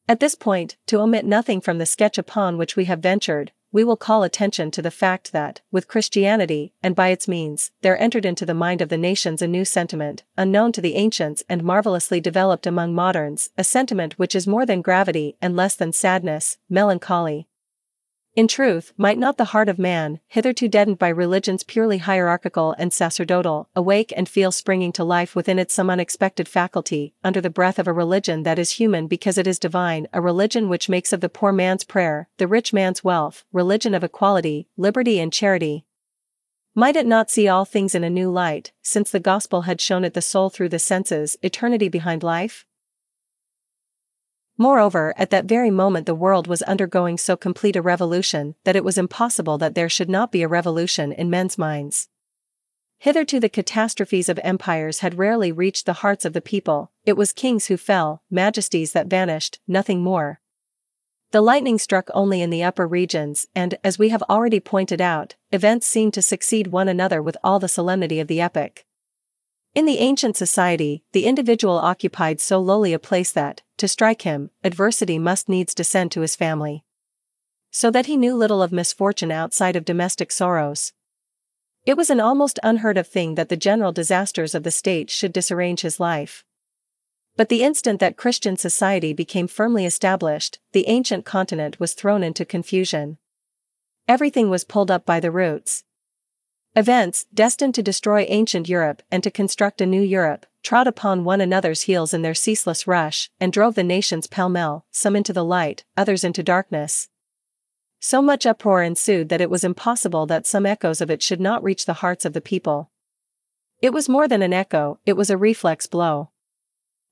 At 0.08 0.20
this 0.20 0.36
point, 0.36 0.76
to 0.86 1.00
omit 1.00 1.24
nothing 1.24 1.60
from 1.60 1.78
the 1.78 1.86
sketch 1.86 2.18
upon 2.18 2.56
which 2.56 2.76
we 2.76 2.84
have 2.84 3.00
ventured, 3.00 3.50
we 3.72 3.82
will 3.82 3.96
call 3.96 4.22
attention 4.22 4.70
to 4.70 4.80
the 4.80 4.92
fact 4.92 5.32
that, 5.32 5.60
with 5.72 5.88
Christianity, 5.88 6.72
and 6.84 6.94
by 6.94 7.08
its 7.08 7.26
means, 7.26 7.72
there 7.82 7.98
entered 8.00 8.24
into 8.24 8.46
the 8.46 8.54
mind 8.54 8.80
of 8.80 8.90
the 8.90 8.96
nations 8.96 9.42
a 9.42 9.48
new 9.48 9.64
sentiment, 9.64 10.22
unknown 10.38 10.70
to 10.70 10.80
the 10.80 10.94
ancients 10.94 11.42
and 11.48 11.64
marvelously 11.64 12.20
developed 12.20 12.64
among 12.64 12.94
moderns, 12.94 13.50
a 13.58 13.64
sentiment 13.64 14.20
which 14.20 14.36
is 14.36 14.46
more 14.46 14.64
than 14.64 14.82
gravity 14.82 15.36
and 15.42 15.56
less 15.56 15.74
than 15.74 15.92
sadness, 15.92 16.58
melancholy. 16.70 17.48
In 18.36 18.48
truth, 18.48 18.92
might 18.98 19.16
not 19.16 19.38
the 19.38 19.46
heart 19.46 19.66
of 19.66 19.78
man, 19.78 20.20
hitherto 20.28 20.68
deadened 20.68 20.98
by 20.98 21.08
religions 21.08 21.62
purely 21.62 21.96
hierarchical 21.96 22.74
and 22.78 22.92
sacerdotal, 22.92 23.70
awake 23.74 24.12
and 24.14 24.28
feel 24.28 24.52
springing 24.52 24.92
to 24.92 25.04
life 25.04 25.34
within 25.34 25.58
it 25.58 25.70
some 25.70 25.88
unexpected 25.88 26.46
faculty, 26.46 27.14
under 27.24 27.40
the 27.40 27.48
breath 27.48 27.78
of 27.78 27.88
a 27.88 27.94
religion 27.94 28.42
that 28.42 28.58
is 28.58 28.72
human 28.72 29.06
because 29.06 29.38
it 29.38 29.46
is 29.46 29.58
divine, 29.58 30.06
a 30.12 30.20
religion 30.20 30.68
which 30.68 30.90
makes 30.90 31.14
of 31.14 31.22
the 31.22 31.30
poor 31.30 31.50
man's 31.50 31.82
prayer, 31.82 32.28
the 32.36 32.46
rich 32.46 32.74
man's 32.74 33.02
wealth, 33.02 33.46
religion 33.54 33.94
of 33.94 34.04
equality, 34.04 34.68
liberty 34.76 35.18
and 35.18 35.32
charity? 35.32 35.86
Might 36.74 36.96
it 36.96 37.06
not 37.06 37.30
see 37.30 37.48
all 37.48 37.64
things 37.64 37.94
in 37.94 38.04
a 38.04 38.10
new 38.10 38.30
light, 38.30 38.70
since 38.82 39.10
the 39.10 39.18
gospel 39.18 39.62
had 39.62 39.80
shown 39.80 40.04
it 40.04 40.12
the 40.12 40.20
soul 40.20 40.50
through 40.50 40.68
the 40.68 40.78
senses, 40.78 41.38
eternity 41.42 41.88
behind 41.88 42.22
life? 42.22 42.66
Moreover, 44.58 45.12
at 45.18 45.30
that 45.30 45.44
very 45.44 45.70
moment 45.70 46.06
the 46.06 46.14
world 46.14 46.46
was 46.46 46.62
undergoing 46.62 47.18
so 47.18 47.36
complete 47.36 47.76
a 47.76 47.82
revolution 47.82 48.54
that 48.64 48.76
it 48.76 48.84
was 48.84 48.96
impossible 48.96 49.58
that 49.58 49.74
there 49.74 49.88
should 49.88 50.08
not 50.08 50.32
be 50.32 50.42
a 50.42 50.48
revolution 50.48 51.12
in 51.12 51.28
men's 51.28 51.58
minds. 51.58 52.08
Hitherto 52.98 53.38
the 53.38 53.50
catastrophes 53.50 54.30
of 54.30 54.40
empires 54.42 55.00
had 55.00 55.18
rarely 55.18 55.52
reached 55.52 55.84
the 55.84 56.00
hearts 56.00 56.24
of 56.24 56.32
the 56.32 56.40
people, 56.40 56.90
it 57.04 57.16
was 57.16 57.32
kings 57.32 57.66
who 57.66 57.76
fell, 57.76 58.22
majesties 58.30 58.92
that 58.92 59.08
vanished, 59.08 59.60
nothing 59.68 60.00
more. 60.00 60.40
The 61.32 61.42
lightning 61.42 61.78
struck 61.78 62.08
only 62.14 62.40
in 62.40 62.48
the 62.48 62.62
upper 62.62 62.86
regions, 62.86 63.48
and, 63.54 63.76
as 63.84 63.98
we 63.98 64.08
have 64.08 64.22
already 64.22 64.60
pointed 64.60 65.02
out, 65.02 65.34
events 65.52 65.86
seemed 65.86 66.14
to 66.14 66.22
succeed 66.22 66.68
one 66.68 66.88
another 66.88 67.22
with 67.22 67.36
all 67.44 67.58
the 67.58 67.68
solemnity 67.68 68.20
of 68.20 68.28
the 68.28 68.40
epoch. 68.40 68.85
In 69.76 69.84
the 69.84 69.98
ancient 69.98 70.38
society, 70.38 71.04
the 71.12 71.26
individual 71.26 71.76
occupied 71.76 72.40
so 72.40 72.58
lowly 72.58 72.94
a 72.94 72.98
place 72.98 73.30
that, 73.32 73.60
to 73.76 73.86
strike 73.86 74.22
him, 74.22 74.48
adversity 74.64 75.18
must 75.18 75.50
needs 75.50 75.74
descend 75.74 76.10
to 76.12 76.22
his 76.22 76.34
family. 76.34 76.82
So 77.70 77.90
that 77.90 78.06
he 78.06 78.16
knew 78.16 78.34
little 78.34 78.62
of 78.62 78.72
misfortune 78.72 79.30
outside 79.30 79.76
of 79.76 79.84
domestic 79.84 80.32
sorrows. 80.32 80.94
It 81.84 81.94
was 81.94 82.08
an 82.08 82.20
almost 82.20 82.58
unheard 82.62 82.96
of 82.96 83.06
thing 83.06 83.34
that 83.34 83.50
the 83.50 83.56
general 83.58 83.92
disasters 83.92 84.54
of 84.54 84.62
the 84.62 84.70
state 84.70 85.10
should 85.10 85.34
disarrange 85.34 85.82
his 85.82 86.00
life. 86.00 86.42
But 87.36 87.50
the 87.50 87.62
instant 87.62 88.00
that 88.00 88.16
Christian 88.16 88.56
society 88.56 89.12
became 89.12 89.46
firmly 89.46 89.84
established, 89.84 90.58
the 90.72 90.88
ancient 90.88 91.26
continent 91.26 91.78
was 91.78 91.92
thrown 91.92 92.22
into 92.22 92.46
confusion. 92.46 93.18
Everything 94.08 94.48
was 94.48 94.64
pulled 94.64 94.90
up 94.90 95.04
by 95.04 95.20
the 95.20 95.30
roots, 95.30 95.84
Events, 96.78 97.24
destined 97.32 97.74
to 97.74 97.82
destroy 97.82 98.26
ancient 98.28 98.68
Europe 98.68 99.02
and 99.10 99.22
to 99.22 99.30
construct 99.30 99.80
a 99.80 99.86
new 99.86 100.02
Europe, 100.02 100.44
trod 100.62 100.86
upon 100.86 101.24
one 101.24 101.40
another's 101.40 101.82
heels 101.82 102.12
in 102.12 102.20
their 102.20 102.34
ceaseless 102.34 102.86
rush, 102.86 103.30
and 103.40 103.50
drove 103.50 103.76
the 103.76 103.82
nations 103.82 104.26
pell-mell, 104.26 104.84
some 104.90 105.16
into 105.16 105.32
the 105.32 105.44
light, 105.44 105.84
others 105.96 106.22
into 106.22 106.42
darkness. 106.42 107.08
So 107.98 108.20
much 108.20 108.44
uproar 108.44 108.82
ensued 108.82 109.30
that 109.30 109.40
it 109.40 109.48
was 109.48 109.64
impossible 109.64 110.26
that 110.26 110.46
some 110.46 110.66
echoes 110.66 111.00
of 111.00 111.10
it 111.10 111.22
should 111.22 111.40
not 111.40 111.64
reach 111.64 111.86
the 111.86 111.94
hearts 111.94 112.26
of 112.26 112.34
the 112.34 112.42
people. 112.42 112.90
It 113.80 113.94
was 113.94 114.06
more 114.06 114.28
than 114.28 114.42
an 114.42 114.52
echo, 114.52 114.98
it 115.06 115.16
was 115.16 115.30
a 115.30 115.38
reflex 115.38 115.86
blow. 115.86 116.28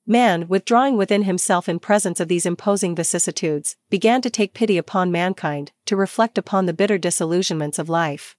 Man, 0.06 0.46
withdrawing 0.46 0.98
within 0.98 1.22
himself 1.22 1.70
in 1.70 1.78
presence 1.78 2.20
of 2.20 2.28
these 2.28 2.44
imposing 2.44 2.94
vicissitudes, 2.94 3.76
began 3.88 4.20
to 4.20 4.28
take 4.28 4.52
pity 4.52 4.76
upon 4.76 5.10
mankind, 5.10 5.72
to 5.86 5.96
reflect 5.96 6.36
upon 6.36 6.66
the 6.66 6.74
bitter 6.74 6.98
disillusionments 6.98 7.78
of 7.78 7.88
life. 7.88 8.36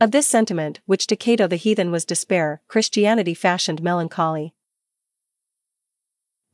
Of 0.00 0.10
this 0.10 0.26
sentiment, 0.26 0.80
which 0.86 1.06
to 1.06 1.16
Cato 1.16 1.46
the 1.46 1.56
heathen 1.56 1.90
was 1.90 2.04
despair, 2.04 2.60
Christianity 2.66 3.32
fashioned 3.32 3.82
melancholy. 3.82 4.54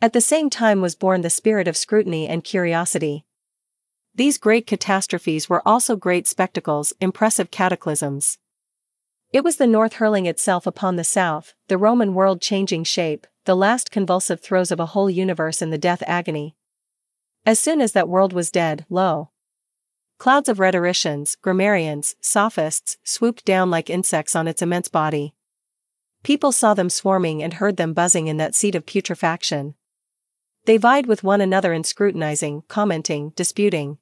At 0.03 0.13
the 0.13 0.21
same 0.21 0.51
time 0.51 0.81
was 0.81 0.95
born 0.95 1.23
the 1.23 1.31
spirit 1.31 1.67
of 1.67 1.77
scrutiny 1.77 2.29
and 2.29 2.45
curiosity. 2.45 3.25
These 4.15 4.39
great 4.39 4.67
catastrophes 4.67 5.49
were 5.49 5.67
also 5.67 5.97
great 5.97 6.27
spectacles, 6.27 6.93
impressive 7.01 7.51
cataclysms. 7.51 8.39
It 9.33 9.45
was 9.45 9.57
the 9.57 9.67
North 9.67 9.95
hurling 9.95 10.27
itself 10.27 10.67
upon 10.67 10.97
the 10.97 11.05
South, 11.05 11.55
the 11.69 11.79
Roman 11.79 12.15
world 12.15 12.43
changing 12.43 12.85
shape, 12.85 13.27
the 13.45 13.57
last 13.57 13.91
convulsive 13.91 14.41
throes 14.41 14.71
of 14.71 14.81
a 14.81 14.87
whole 14.87 15.09
universe 15.09 15.63
in 15.63 15.71
the 15.71 15.79
death 15.79 16.03
agony. 16.07 16.57
As 17.47 17.59
soon 17.59 17.81
as 17.81 17.93
that 17.93 18.09
world 18.09 18.33
was 18.33 18.51
dead, 18.51 18.85
lo, 18.91 19.31
Clouds 20.21 20.51
of 20.51 20.61
rhetoricians, 20.61 21.35
grammarians, 21.37 22.15
sophists 22.21 22.99
swooped 23.03 23.43
down 23.47 23.71
like 23.71 23.89
insects 23.89 24.37
on 24.37 24.47
its 24.47 24.61
immense 24.61 24.87
body. 24.87 25.35
People 26.23 26.53
saw 26.53 26.75
them 26.75 26.91
swarming 26.91 27.43
and 27.43 27.55
heard 27.55 27.79
them 27.79 27.95
buzzing 27.95 28.27
in 28.27 28.37
that 28.37 28.55
seat 28.55 28.75
of 28.75 28.85
putrefaction. 28.85 29.77
They 30.67 30.77
vied 30.77 31.07
with 31.07 31.25
one 31.25 31.41
another 31.41 31.73
in 31.73 31.85
scrutinizing, 31.85 32.65
commenting, 32.69 33.31
disputing. 33.31 33.97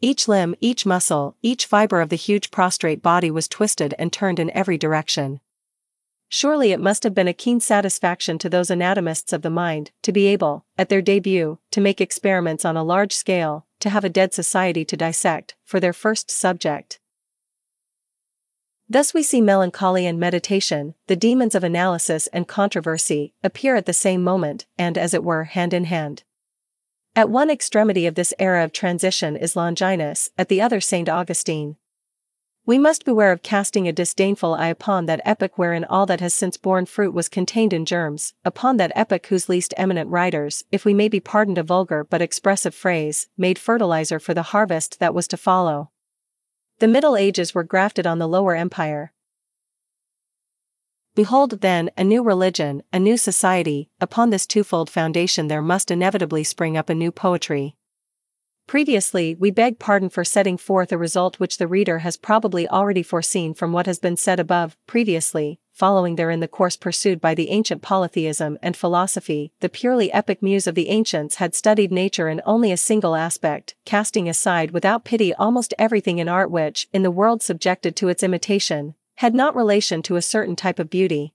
Each 0.00 0.28
limb, 0.28 0.54
each 0.60 0.86
muscle, 0.86 1.36
each 1.42 1.66
fiber 1.66 2.00
of 2.00 2.10
the 2.10 2.16
huge 2.16 2.52
prostrate 2.52 3.02
body 3.02 3.32
was 3.32 3.48
twisted 3.48 3.92
and 3.98 4.12
turned 4.12 4.38
in 4.38 4.52
every 4.52 4.78
direction. 4.78 5.40
Surely 6.28 6.70
it 6.70 6.78
must 6.78 7.02
have 7.02 7.12
been 7.12 7.26
a 7.26 7.34
keen 7.34 7.58
satisfaction 7.58 8.38
to 8.38 8.48
those 8.48 8.70
anatomists 8.70 9.32
of 9.32 9.42
the 9.42 9.50
mind 9.50 9.90
to 10.02 10.12
be 10.12 10.28
able, 10.28 10.64
at 10.78 10.90
their 10.90 11.02
debut, 11.02 11.58
to 11.72 11.80
make 11.80 12.00
experiments 12.00 12.64
on 12.64 12.76
a 12.76 12.84
large 12.84 13.12
scale, 13.12 13.63
to 13.84 13.90
have 13.90 14.02
a 14.02 14.08
dead 14.08 14.32
society 14.32 14.82
to 14.82 14.96
dissect, 14.96 15.56
for 15.62 15.78
their 15.78 15.92
first 15.92 16.30
subject. 16.30 16.98
Thus 18.88 19.12
we 19.12 19.22
see 19.22 19.42
melancholy 19.42 20.06
and 20.06 20.18
meditation, 20.18 20.94
the 21.06 21.16
demons 21.16 21.54
of 21.54 21.62
analysis 21.62 22.26
and 22.28 22.48
controversy, 22.48 23.34
appear 23.42 23.76
at 23.76 23.84
the 23.84 23.92
same 23.92 24.24
moment, 24.24 24.64
and 24.78 24.96
as 24.96 25.12
it 25.12 25.22
were, 25.22 25.44
hand 25.44 25.74
in 25.74 25.84
hand. 25.84 26.22
At 27.14 27.28
one 27.28 27.50
extremity 27.50 28.06
of 28.06 28.14
this 28.14 28.32
era 28.38 28.64
of 28.64 28.72
transition 28.72 29.36
is 29.36 29.54
Longinus, 29.54 30.30
at 30.38 30.48
the 30.48 30.62
other 30.62 30.80
St. 30.80 31.06
Augustine. 31.06 31.76
We 32.66 32.78
must 32.78 33.04
beware 33.04 33.30
of 33.30 33.42
casting 33.42 33.86
a 33.86 33.92
disdainful 33.92 34.54
eye 34.54 34.68
upon 34.68 35.04
that 35.04 35.20
epoch 35.22 35.58
wherein 35.58 35.84
all 35.84 36.06
that 36.06 36.20
has 36.20 36.32
since 36.32 36.56
borne 36.56 36.86
fruit 36.86 37.12
was 37.12 37.28
contained 37.28 37.74
in 37.74 37.84
germs, 37.84 38.32
upon 38.42 38.78
that 38.78 38.92
epoch 38.94 39.26
whose 39.26 39.50
least 39.50 39.74
eminent 39.76 40.08
writers, 40.08 40.64
if 40.72 40.86
we 40.86 40.94
may 40.94 41.08
be 41.08 41.20
pardoned 41.20 41.58
a 41.58 41.62
vulgar 41.62 42.04
but 42.04 42.22
expressive 42.22 42.74
phrase, 42.74 43.28
made 43.36 43.58
fertilizer 43.58 44.18
for 44.18 44.32
the 44.32 44.44
harvest 44.54 44.98
that 44.98 45.12
was 45.12 45.28
to 45.28 45.36
follow. 45.36 45.90
The 46.78 46.88
Middle 46.88 47.18
Ages 47.18 47.54
were 47.54 47.64
grafted 47.64 48.06
on 48.06 48.18
the 48.18 48.26
lower 48.26 48.54
empire. 48.54 49.12
Behold 51.14 51.60
then 51.60 51.90
a 51.98 52.02
new 52.02 52.22
religion, 52.22 52.82
a 52.94 52.98
new 52.98 53.18
society, 53.18 53.90
upon 54.00 54.30
this 54.30 54.46
twofold 54.46 54.88
foundation 54.88 55.48
there 55.48 55.62
must 55.62 55.90
inevitably 55.90 56.42
spring 56.42 56.78
up 56.78 56.88
a 56.88 56.94
new 56.94 57.12
poetry. 57.12 57.76
Previously, 58.66 59.34
we 59.34 59.50
beg 59.50 59.78
pardon 59.78 60.08
for 60.08 60.24
setting 60.24 60.56
forth 60.56 60.90
a 60.90 60.98
result 60.98 61.38
which 61.38 61.58
the 61.58 61.68
reader 61.68 61.98
has 61.98 62.16
probably 62.16 62.66
already 62.68 63.02
foreseen 63.02 63.54
from 63.54 63.72
what 63.72 63.86
has 63.86 63.98
been 63.98 64.16
said 64.16 64.40
above. 64.40 64.76
Previously, 64.86 65.60
following 65.72 66.16
therein 66.16 66.40
the 66.40 66.48
course 66.48 66.76
pursued 66.76 67.20
by 67.20 67.34
the 67.34 67.50
ancient 67.50 67.82
polytheism 67.82 68.58
and 68.62 68.76
philosophy, 68.76 69.52
the 69.60 69.68
purely 69.68 70.12
epic 70.12 70.42
muse 70.42 70.66
of 70.66 70.74
the 70.74 70.88
ancients 70.88 71.36
had 71.36 71.54
studied 71.54 71.92
nature 71.92 72.28
in 72.28 72.40
only 72.46 72.72
a 72.72 72.76
single 72.76 73.14
aspect, 73.14 73.74
casting 73.84 74.28
aside 74.28 74.70
without 74.70 75.04
pity 75.04 75.34
almost 75.34 75.74
everything 75.78 76.18
in 76.18 76.28
art 76.28 76.50
which, 76.50 76.88
in 76.92 77.02
the 77.02 77.10
world 77.10 77.42
subjected 77.42 77.94
to 77.94 78.08
its 78.08 78.22
imitation, 78.22 78.94
had 79.16 79.34
not 79.34 79.54
relation 79.54 80.02
to 80.02 80.16
a 80.16 80.22
certain 80.22 80.56
type 80.56 80.78
of 80.78 80.90
beauty, 80.90 81.34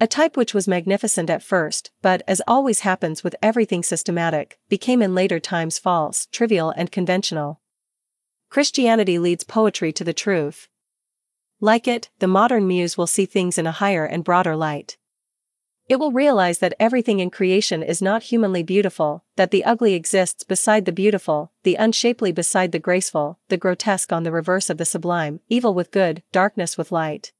a 0.00 0.06
type 0.06 0.34
which 0.34 0.54
was 0.54 0.66
magnificent 0.66 1.28
at 1.28 1.42
first, 1.42 1.90
but, 2.00 2.22
as 2.26 2.40
always 2.48 2.80
happens 2.80 3.22
with 3.22 3.36
everything 3.42 3.82
systematic, 3.82 4.58
became 4.70 5.02
in 5.02 5.14
later 5.14 5.38
times 5.38 5.78
false, 5.78 6.26
trivial, 6.32 6.70
and 6.70 6.90
conventional. 6.90 7.60
Christianity 8.48 9.18
leads 9.18 9.44
poetry 9.44 9.92
to 9.92 10.02
the 10.02 10.14
truth. 10.14 10.68
Like 11.60 11.86
it, 11.86 12.08
the 12.18 12.26
modern 12.26 12.66
muse 12.66 12.96
will 12.96 13.06
see 13.06 13.26
things 13.26 13.58
in 13.58 13.66
a 13.66 13.72
higher 13.72 14.06
and 14.06 14.24
broader 14.24 14.56
light. 14.56 14.96
It 15.86 15.98
will 15.98 16.12
realize 16.12 16.60
that 16.60 16.74
everything 16.80 17.18
in 17.18 17.30
creation 17.30 17.82
is 17.82 18.00
not 18.00 18.22
humanly 18.22 18.62
beautiful, 18.62 19.24
that 19.36 19.50
the 19.50 19.64
ugly 19.64 19.92
exists 19.92 20.44
beside 20.44 20.86
the 20.86 20.92
beautiful, 20.92 21.52
the 21.62 21.74
unshapely 21.74 22.32
beside 22.32 22.72
the 22.72 22.78
graceful, 22.78 23.38
the 23.48 23.58
grotesque 23.58 24.12
on 24.12 24.22
the 24.22 24.32
reverse 24.32 24.70
of 24.70 24.78
the 24.78 24.84
sublime, 24.86 25.40
evil 25.48 25.74
with 25.74 25.90
good, 25.90 26.22
darkness 26.32 26.78
with 26.78 26.90
light. 26.90 27.32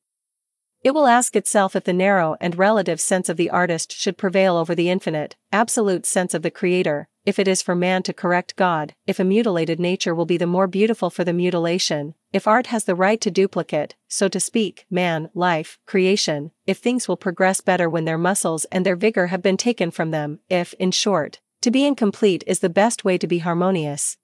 It 0.82 0.92
will 0.92 1.06
ask 1.06 1.36
itself 1.36 1.76
if 1.76 1.84
the 1.84 1.92
narrow 1.92 2.36
and 2.40 2.56
relative 2.56 3.02
sense 3.02 3.28
of 3.28 3.36
the 3.36 3.50
artist 3.50 3.92
should 3.92 4.16
prevail 4.16 4.56
over 4.56 4.74
the 4.74 4.88
infinite, 4.88 5.36
absolute 5.52 6.06
sense 6.06 6.32
of 6.32 6.40
the 6.40 6.50
creator, 6.50 7.08
if 7.26 7.38
it 7.38 7.46
is 7.46 7.60
for 7.60 7.74
man 7.74 8.02
to 8.04 8.14
correct 8.14 8.56
God, 8.56 8.94
if 9.06 9.20
a 9.20 9.24
mutilated 9.24 9.78
nature 9.78 10.14
will 10.14 10.24
be 10.24 10.38
the 10.38 10.46
more 10.46 10.66
beautiful 10.66 11.10
for 11.10 11.22
the 11.22 11.34
mutilation, 11.34 12.14
if 12.32 12.48
art 12.48 12.68
has 12.68 12.84
the 12.84 12.94
right 12.94 13.20
to 13.20 13.30
duplicate, 13.30 13.94
so 14.08 14.26
to 14.28 14.40
speak, 14.40 14.86
man, 14.90 15.28
life, 15.34 15.78
creation, 15.86 16.50
if 16.66 16.78
things 16.78 17.06
will 17.06 17.18
progress 17.18 17.60
better 17.60 17.90
when 17.90 18.06
their 18.06 18.16
muscles 18.16 18.64
and 18.72 18.86
their 18.86 18.96
vigor 18.96 19.26
have 19.26 19.42
been 19.42 19.58
taken 19.58 19.90
from 19.90 20.12
them, 20.12 20.38
if, 20.48 20.72
in 20.78 20.92
short, 20.92 21.40
to 21.60 21.70
be 21.70 21.84
incomplete 21.84 22.42
is 22.46 22.60
the 22.60 22.70
best 22.70 23.04
way 23.04 23.18
to 23.18 23.26
be 23.26 23.40
harmonious, 23.40 24.16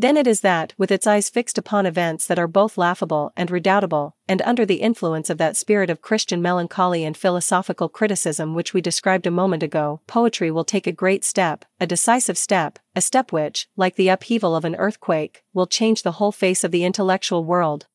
then 0.00 0.16
it 0.16 0.28
is 0.28 0.42
that, 0.42 0.72
with 0.78 0.92
its 0.92 1.08
eyes 1.08 1.28
fixed 1.28 1.58
upon 1.58 1.84
events 1.84 2.24
that 2.24 2.38
are 2.38 2.46
both 2.46 2.78
laughable 2.78 3.32
and 3.36 3.50
redoubtable, 3.50 4.14
and 4.28 4.40
under 4.42 4.64
the 4.64 4.80
influence 4.80 5.28
of 5.28 5.38
that 5.38 5.56
spirit 5.56 5.90
of 5.90 6.00
Christian 6.00 6.40
melancholy 6.40 7.04
and 7.04 7.16
philosophical 7.16 7.88
criticism 7.88 8.54
which 8.54 8.72
we 8.72 8.80
described 8.80 9.26
a 9.26 9.30
moment 9.32 9.64
ago, 9.64 10.00
poetry 10.06 10.52
will 10.52 10.64
take 10.64 10.86
a 10.86 10.92
great 10.92 11.24
step, 11.24 11.64
a 11.80 11.86
decisive 11.86 12.38
step, 12.38 12.78
a 12.94 13.00
step 13.00 13.32
which, 13.32 13.68
like 13.76 13.96
the 13.96 14.08
upheaval 14.08 14.54
of 14.54 14.64
an 14.64 14.76
earthquake, 14.76 15.42
will 15.52 15.66
change 15.66 16.04
the 16.04 16.12
whole 16.12 16.32
face 16.32 16.62
of 16.62 16.70
the 16.70 16.84
intellectual 16.84 17.44
world. 17.44 17.88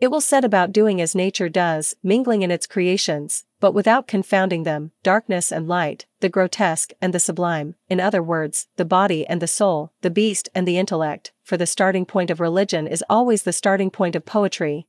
It 0.00 0.12
will 0.12 0.20
set 0.20 0.44
about 0.44 0.70
doing 0.70 1.00
as 1.00 1.16
nature 1.16 1.48
does, 1.48 1.96
mingling 2.04 2.42
in 2.42 2.52
its 2.52 2.68
creations, 2.68 3.44
but 3.58 3.74
without 3.74 4.06
confounding 4.06 4.62
them, 4.62 4.92
darkness 5.02 5.50
and 5.50 5.66
light, 5.66 6.06
the 6.20 6.28
grotesque 6.28 6.92
and 7.00 7.12
the 7.12 7.18
sublime, 7.18 7.74
in 7.88 7.98
other 7.98 8.22
words, 8.22 8.68
the 8.76 8.84
body 8.84 9.26
and 9.26 9.42
the 9.42 9.48
soul, 9.48 9.92
the 10.02 10.10
beast 10.10 10.48
and 10.54 10.68
the 10.68 10.78
intellect, 10.78 11.32
for 11.42 11.56
the 11.56 11.66
starting 11.66 12.06
point 12.06 12.30
of 12.30 12.38
religion 12.38 12.86
is 12.86 13.02
always 13.10 13.42
the 13.42 13.52
starting 13.52 13.90
point 13.90 14.14
of 14.14 14.24
poetry. 14.24 14.86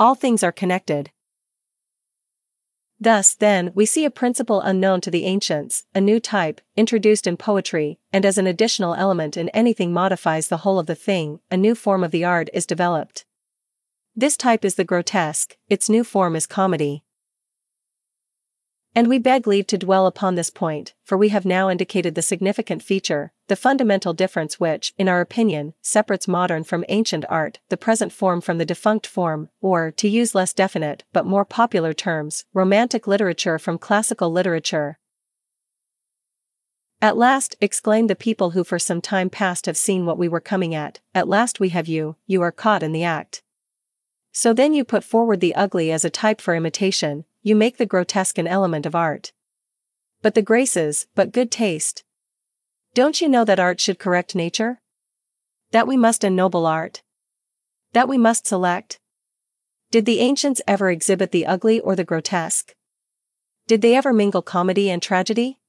All 0.00 0.16
things 0.16 0.42
are 0.42 0.50
connected. 0.52 1.12
Thus, 3.00 3.36
then, 3.36 3.70
we 3.76 3.86
see 3.86 4.04
a 4.04 4.10
principle 4.10 4.60
unknown 4.60 5.00
to 5.02 5.10
the 5.12 5.26
ancients, 5.26 5.84
a 5.94 6.00
new 6.00 6.18
type, 6.18 6.60
introduced 6.74 7.28
in 7.28 7.36
poetry, 7.36 8.00
and 8.12 8.26
as 8.26 8.36
an 8.36 8.48
additional 8.48 8.96
element 8.96 9.36
in 9.36 9.48
anything 9.50 9.92
modifies 9.92 10.48
the 10.48 10.58
whole 10.58 10.80
of 10.80 10.86
the 10.86 10.96
thing, 10.96 11.38
a 11.52 11.56
new 11.56 11.76
form 11.76 12.02
of 12.02 12.10
the 12.10 12.24
art 12.24 12.48
is 12.52 12.66
developed. 12.66 13.24
This 14.18 14.36
type 14.36 14.64
is 14.64 14.74
the 14.74 14.82
grotesque, 14.82 15.56
its 15.68 15.88
new 15.88 16.02
form 16.02 16.34
is 16.34 16.44
comedy. 16.44 17.04
And 18.92 19.06
we 19.06 19.20
beg 19.20 19.46
leave 19.46 19.68
to 19.68 19.78
dwell 19.78 20.08
upon 20.08 20.34
this 20.34 20.50
point, 20.50 20.92
for 21.04 21.16
we 21.16 21.28
have 21.28 21.44
now 21.44 21.70
indicated 21.70 22.16
the 22.16 22.20
significant 22.22 22.82
feature, 22.82 23.30
the 23.46 23.54
fundamental 23.54 24.12
difference 24.12 24.58
which, 24.58 24.92
in 24.98 25.08
our 25.08 25.20
opinion, 25.20 25.74
separates 25.82 26.26
modern 26.26 26.64
from 26.64 26.84
ancient 26.88 27.26
art, 27.28 27.60
the 27.68 27.76
present 27.76 28.12
form 28.12 28.40
from 28.40 28.58
the 28.58 28.64
defunct 28.64 29.06
form, 29.06 29.50
or, 29.60 29.92
to 29.92 30.08
use 30.08 30.34
less 30.34 30.52
definite 30.52 31.04
but 31.12 31.24
more 31.24 31.44
popular 31.44 31.92
terms, 31.92 32.44
romantic 32.52 33.06
literature 33.06 33.56
from 33.56 33.78
classical 33.78 34.32
literature. 34.32 34.98
At 37.00 37.16
last, 37.16 37.54
exclaimed 37.60 38.10
the 38.10 38.16
people 38.16 38.50
who 38.50 38.64
for 38.64 38.80
some 38.80 39.00
time 39.00 39.30
past 39.30 39.66
have 39.66 39.76
seen 39.76 40.06
what 40.06 40.18
we 40.18 40.26
were 40.26 40.40
coming 40.40 40.74
at, 40.74 40.98
at 41.14 41.28
last 41.28 41.60
we 41.60 41.68
have 41.68 41.86
you, 41.86 42.16
you 42.26 42.42
are 42.42 42.50
caught 42.50 42.82
in 42.82 42.90
the 42.90 43.04
act. 43.04 43.44
So 44.32 44.52
then 44.52 44.72
you 44.72 44.84
put 44.84 45.04
forward 45.04 45.40
the 45.40 45.54
ugly 45.54 45.90
as 45.90 46.04
a 46.04 46.10
type 46.10 46.40
for 46.40 46.54
imitation, 46.54 47.24
you 47.42 47.56
make 47.56 47.76
the 47.76 47.86
grotesque 47.86 48.38
an 48.38 48.46
element 48.46 48.86
of 48.86 48.94
art. 48.94 49.32
But 50.22 50.34
the 50.34 50.42
graces, 50.42 51.06
but 51.14 51.32
good 51.32 51.50
taste. 51.50 52.04
Don't 52.94 53.20
you 53.20 53.28
know 53.28 53.44
that 53.44 53.60
art 53.60 53.80
should 53.80 53.98
correct 53.98 54.34
nature? 54.34 54.80
That 55.70 55.86
we 55.86 55.96
must 55.96 56.24
ennoble 56.24 56.66
art? 56.66 57.02
That 57.92 58.08
we 58.08 58.18
must 58.18 58.46
select? 58.46 58.98
Did 59.90 60.04
the 60.04 60.20
ancients 60.20 60.60
ever 60.66 60.90
exhibit 60.90 61.30
the 61.30 61.46
ugly 61.46 61.80
or 61.80 61.96
the 61.96 62.04
grotesque? 62.04 62.74
Did 63.66 63.80
they 63.82 63.94
ever 63.94 64.12
mingle 64.12 64.42
comedy 64.42 64.90
and 64.90 65.02
tragedy? 65.02 65.60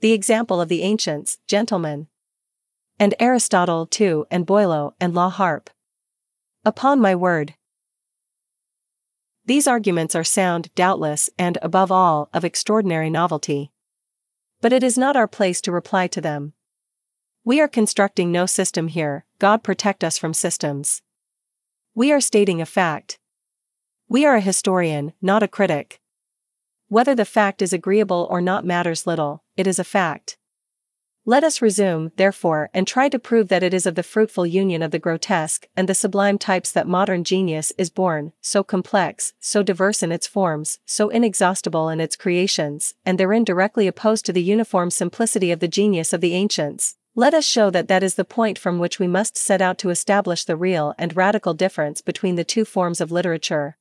The 0.00 0.12
example 0.12 0.60
of 0.60 0.68
the 0.68 0.82
ancients, 0.82 1.38
gentlemen. 1.46 2.08
And 2.98 3.14
Aristotle 3.20 3.86
too, 3.86 4.26
and 4.30 4.46
Boileau 4.46 4.94
and 5.00 5.14
La 5.14 5.30
Harpe. 5.30 5.70
Upon 6.64 7.00
my 7.00 7.14
word. 7.14 7.54
These 9.48 9.66
arguments 9.66 10.14
are 10.14 10.24
sound, 10.24 10.68
doubtless, 10.74 11.30
and, 11.38 11.56
above 11.62 11.90
all, 11.90 12.28
of 12.34 12.44
extraordinary 12.44 13.08
novelty. 13.08 13.72
But 14.60 14.74
it 14.74 14.82
is 14.82 14.98
not 14.98 15.16
our 15.16 15.26
place 15.26 15.62
to 15.62 15.72
reply 15.72 16.06
to 16.08 16.20
them. 16.20 16.52
We 17.44 17.58
are 17.58 17.66
constructing 17.66 18.30
no 18.30 18.44
system 18.44 18.88
here, 18.88 19.24
God 19.38 19.62
protect 19.62 20.04
us 20.04 20.18
from 20.18 20.34
systems. 20.34 21.00
We 21.94 22.12
are 22.12 22.20
stating 22.20 22.60
a 22.60 22.66
fact. 22.66 23.18
We 24.06 24.26
are 24.26 24.34
a 24.34 24.42
historian, 24.42 25.14
not 25.22 25.42
a 25.42 25.48
critic. 25.48 25.98
Whether 26.88 27.14
the 27.14 27.24
fact 27.24 27.62
is 27.62 27.72
agreeable 27.72 28.28
or 28.30 28.42
not 28.42 28.66
matters 28.66 29.06
little, 29.06 29.44
it 29.56 29.66
is 29.66 29.78
a 29.78 29.82
fact. 29.82 30.36
Let 31.28 31.44
us 31.44 31.60
resume, 31.60 32.10
therefore, 32.16 32.70
and 32.72 32.86
try 32.86 33.10
to 33.10 33.18
prove 33.18 33.48
that 33.48 33.62
it 33.62 33.74
is 33.74 33.84
of 33.84 33.96
the 33.96 34.02
fruitful 34.02 34.46
union 34.46 34.82
of 34.82 34.92
the 34.92 34.98
grotesque 34.98 35.68
and 35.76 35.86
the 35.86 35.94
sublime 35.94 36.38
types 36.38 36.72
that 36.72 36.88
modern 36.88 37.22
genius 37.22 37.70
is 37.76 37.90
born, 37.90 38.32
so 38.40 38.64
complex, 38.64 39.34
so 39.38 39.62
diverse 39.62 40.02
in 40.02 40.10
its 40.10 40.26
forms, 40.26 40.78
so 40.86 41.10
inexhaustible 41.10 41.90
in 41.90 42.00
its 42.00 42.16
creations, 42.16 42.94
and 43.04 43.20
therein 43.20 43.44
directly 43.44 43.86
opposed 43.86 44.24
to 44.24 44.32
the 44.32 44.42
uniform 44.42 44.90
simplicity 44.90 45.52
of 45.52 45.60
the 45.60 45.68
genius 45.68 46.14
of 46.14 46.22
the 46.22 46.32
ancients. 46.32 46.96
Let 47.14 47.34
us 47.34 47.44
show 47.44 47.68
that 47.72 47.88
that 47.88 48.02
is 48.02 48.14
the 48.14 48.24
point 48.24 48.58
from 48.58 48.78
which 48.78 48.98
we 48.98 49.06
must 49.06 49.36
set 49.36 49.60
out 49.60 49.76
to 49.80 49.90
establish 49.90 50.44
the 50.46 50.56
real 50.56 50.94
and 50.96 51.14
radical 51.14 51.52
difference 51.52 52.00
between 52.00 52.36
the 52.36 52.42
two 52.42 52.64
forms 52.64 53.02
of 53.02 53.12
literature. 53.12 53.76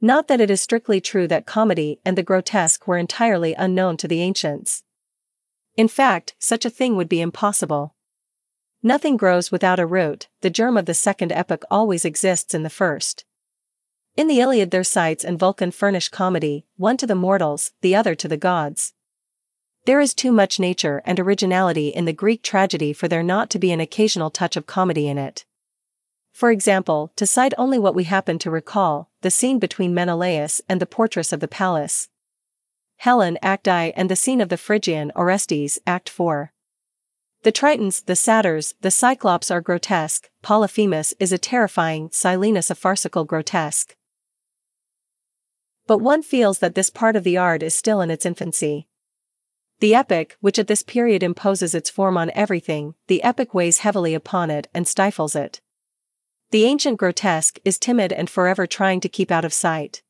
Not 0.00 0.26
that 0.26 0.40
it 0.40 0.50
is 0.50 0.60
strictly 0.60 1.00
true 1.00 1.28
that 1.28 1.46
comedy 1.46 2.00
and 2.04 2.18
the 2.18 2.24
grotesque 2.24 2.88
were 2.88 2.98
entirely 2.98 3.54
unknown 3.54 3.96
to 3.98 4.08
the 4.08 4.22
ancients. 4.22 4.82
In 5.76 5.88
fact, 5.88 6.34
such 6.38 6.64
a 6.64 6.70
thing 6.70 6.96
would 6.96 7.08
be 7.08 7.20
impossible. 7.20 7.94
Nothing 8.82 9.16
grows 9.16 9.50
without 9.50 9.78
a 9.78 9.86
root, 9.86 10.28
the 10.40 10.50
germ 10.50 10.76
of 10.76 10.86
the 10.86 10.94
second 10.94 11.32
epoch 11.32 11.64
always 11.70 12.04
exists 12.04 12.52
in 12.52 12.62
the 12.62 12.70
first. 12.70 13.24
In 14.16 14.26
the 14.26 14.40
Iliad 14.40 14.70
Thersites 14.70 15.24
and 15.24 15.38
Vulcan 15.38 15.70
furnish 15.70 16.10
comedy, 16.10 16.66
one 16.76 16.98
to 16.98 17.06
the 17.06 17.14
mortals, 17.14 17.72
the 17.80 17.94
other 17.94 18.14
to 18.14 18.28
the 18.28 18.36
gods. 18.36 18.92
There 19.86 20.00
is 20.00 20.14
too 20.14 20.32
much 20.32 20.60
nature 20.60 21.00
and 21.06 21.18
originality 21.18 21.88
in 21.88 22.04
the 22.04 22.12
Greek 22.12 22.42
tragedy 22.42 22.92
for 22.92 23.08
there 23.08 23.22
not 23.22 23.48
to 23.50 23.58
be 23.58 23.72
an 23.72 23.80
occasional 23.80 24.30
touch 24.30 24.56
of 24.56 24.66
comedy 24.66 25.08
in 25.08 25.16
it. 25.16 25.44
For 26.32 26.50
example, 26.50 27.12
to 27.16 27.26
cite 27.26 27.54
only 27.56 27.78
what 27.78 27.94
we 27.94 28.04
happen 28.04 28.38
to 28.40 28.50
recall, 28.50 29.10
the 29.22 29.30
scene 29.30 29.58
between 29.58 29.94
Menelaus 29.94 30.60
and 30.68 30.80
the 30.80 30.86
portress 30.86 31.32
of 31.32 31.40
the 31.40 31.48
palace. 31.48 32.08
Helen 33.02 33.36
Act 33.42 33.66
I 33.66 33.92
and 33.96 34.08
the 34.08 34.14
scene 34.14 34.40
of 34.40 34.48
the 34.48 34.56
Phrygian 34.56 35.10
Orestes 35.16 35.76
Act 35.88 36.08
4. 36.08 36.52
The 37.42 37.50
Tritons, 37.50 38.04
the 38.04 38.14
Satyrs, 38.14 38.74
the 38.80 38.92
Cyclops 38.92 39.50
are 39.50 39.60
grotesque, 39.60 40.30
Polyphemus 40.40 41.12
is 41.18 41.32
a 41.32 41.36
terrifying, 41.36 42.10
Silenus 42.10 42.70
a 42.70 42.76
farcical 42.76 43.24
grotesque. 43.24 43.96
But 45.88 45.98
one 45.98 46.22
feels 46.22 46.60
that 46.60 46.76
this 46.76 46.90
part 46.90 47.16
of 47.16 47.24
the 47.24 47.36
art 47.36 47.64
is 47.64 47.74
still 47.74 48.00
in 48.00 48.08
its 48.08 48.24
infancy. 48.24 48.86
The 49.80 49.96
epic, 49.96 50.36
which 50.38 50.60
at 50.60 50.68
this 50.68 50.84
period 50.84 51.24
imposes 51.24 51.74
its 51.74 51.90
form 51.90 52.16
on 52.16 52.30
everything, 52.36 52.94
the 53.08 53.24
epic 53.24 53.52
weighs 53.52 53.78
heavily 53.78 54.14
upon 54.14 54.48
it 54.48 54.68
and 54.72 54.86
stifles 54.86 55.34
it. 55.34 55.60
The 56.52 56.66
ancient 56.66 56.98
grotesque 56.98 57.58
is 57.64 57.80
timid 57.80 58.12
and 58.12 58.30
forever 58.30 58.64
trying 58.64 59.00
to 59.00 59.08
keep 59.08 59.32
out 59.32 59.44
of 59.44 59.52
sight. 59.52 60.04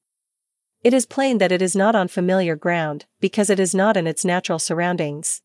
It 0.83 0.93
is 0.93 1.07
plain 1.07 1.39
that 1.39 1.53
it 1.53 1.63
is 1.63 1.77
not 1.77 1.95
on 1.95 2.09
familiar 2.09 2.57
ground, 2.57 3.07
because 3.21 3.51
it 3.51 3.61
is 3.61 3.75
not 3.75 3.97
in 3.97 4.07
its 4.07 4.25
natural 4.25 4.59
surroundings. 4.59 5.43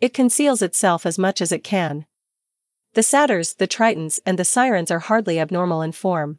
It 0.00 0.14
conceals 0.14 0.62
itself 0.62 1.04
as 1.04 1.18
much 1.18 1.42
as 1.42 1.52
it 1.52 1.62
can. 1.62 2.06
The 2.94 3.02
satyrs, 3.02 3.54
the 3.54 3.68
tritons, 3.68 4.20
and 4.24 4.38
the 4.38 4.44
sirens 4.44 4.90
are 4.90 5.00
hardly 5.00 5.38
abnormal 5.38 5.82
in 5.82 5.92
form. 5.92 6.38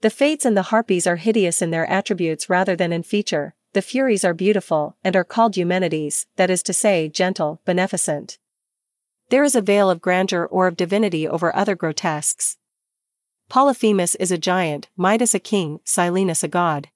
The 0.00 0.08
fates 0.08 0.46
and 0.46 0.56
the 0.56 0.70
harpies 0.72 1.06
are 1.06 1.16
hideous 1.16 1.60
in 1.60 1.70
their 1.70 1.86
attributes 1.86 2.48
rather 2.48 2.74
than 2.74 2.92
in 2.92 3.02
feature, 3.02 3.54
the 3.72 3.82
furies 3.82 4.24
are 4.24 4.34
beautiful, 4.34 4.96
and 5.04 5.14
are 5.14 5.24
called 5.24 5.56
Eumenides, 5.56 6.26
that 6.36 6.50
is 6.50 6.62
to 6.64 6.72
say, 6.72 7.08
gentle, 7.08 7.60
beneficent. 7.66 8.38
There 9.28 9.44
is 9.44 9.54
a 9.54 9.60
veil 9.60 9.90
of 9.90 10.00
grandeur 10.00 10.46
or 10.46 10.66
of 10.66 10.76
divinity 10.76 11.28
over 11.28 11.54
other 11.54 11.76
grotesques. 11.76 12.56
Polyphemus 13.48 14.14
is 14.16 14.32
a 14.32 14.38
giant, 14.38 14.88
Midas 14.96 15.34
a 15.34 15.38
king, 15.38 15.80
Silenus 15.84 16.42
a 16.42 16.48
god. 16.48 16.88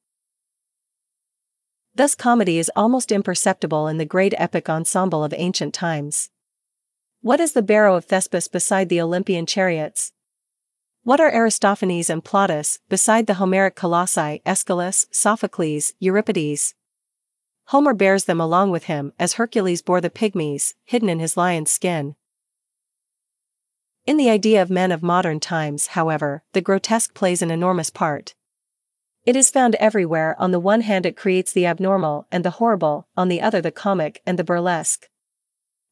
Thus 1.96 2.16
comedy 2.16 2.58
is 2.58 2.72
almost 2.74 3.12
imperceptible 3.12 3.86
in 3.86 3.98
the 3.98 4.04
great 4.04 4.34
epic 4.36 4.68
ensemble 4.68 5.22
of 5.22 5.32
ancient 5.36 5.72
times. 5.72 6.30
What 7.20 7.38
is 7.38 7.52
the 7.52 7.62
barrow 7.62 7.94
of 7.94 8.04
Thespis 8.04 8.48
beside 8.48 8.88
the 8.88 9.00
Olympian 9.00 9.46
chariots? 9.46 10.12
What 11.04 11.20
are 11.20 11.32
Aristophanes 11.32 12.10
and 12.10 12.24
Plautus 12.24 12.80
beside 12.88 13.26
the 13.26 13.34
Homeric 13.34 13.76
colossi 13.76 14.42
Aeschylus, 14.44 15.06
Sophocles, 15.12 15.92
Euripides? 16.00 16.74
Homer 17.66 17.94
bears 17.94 18.24
them 18.24 18.40
along 18.40 18.72
with 18.72 18.84
him 18.84 19.12
as 19.18 19.34
Hercules 19.34 19.80
bore 19.80 20.00
the 20.00 20.10
pygmies, 20.10 20.74
hidden 20.84 21.08
in 21.08 21.20
his 21.20 21.36
lion's 21.36 21.70
skin. 21.70 22.16
In 24.04 24.16
the 24.16 24.28
idea 24.28 24.60
of 24.60 24.68
men 24.68 24.90
of 24.90 25.02
modern 25.02 25.40
times, 25.40 25.88
however, 25.88 26.42
the 26.52 26.60
grotesque 26.60 27.14
plays 27.14 27.40
an 27.40 27.50
enormous 27.50 27.88
part. 27.88 28.34
It 29.24 29.36
is 29.36 29.50
found 29.50 29.74
everywhere 29.76 30.36
on 30.38 30.50
the 30.50 30.60
one 30.60 30.82
hand 30.82 31.06
it 31.06 31.16
creates 31.16 31.52
the 31.52 31.64
abnormal 31.64 32.26
and 32.30 32.44
the 32.44 32.50
horrible, 32.50 33.08
on 33.16 33.28
the 33.28 33.40
other 33.40 33.62
the 33.62 33.70
comic 33.70 34.20
and 34.26 34.38
the 34.38 34.44
burlesque. 34.44 35.08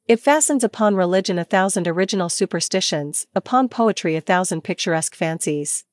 It 0.07 0.21
fastens 0.21 0.63
upon 0.63 0.97
religion 0.97 1.39
a 1.39 1.45
thousand 1.45 1.89
original 1.89 2.29
superstitions, 2.29 3.27
upon 3.35 3.71
poetry 3.71 4.17
a 4.17 4.21
thousand 4.21 4.63
picturesque 4.65 5.15
fancies. 5.15 5.85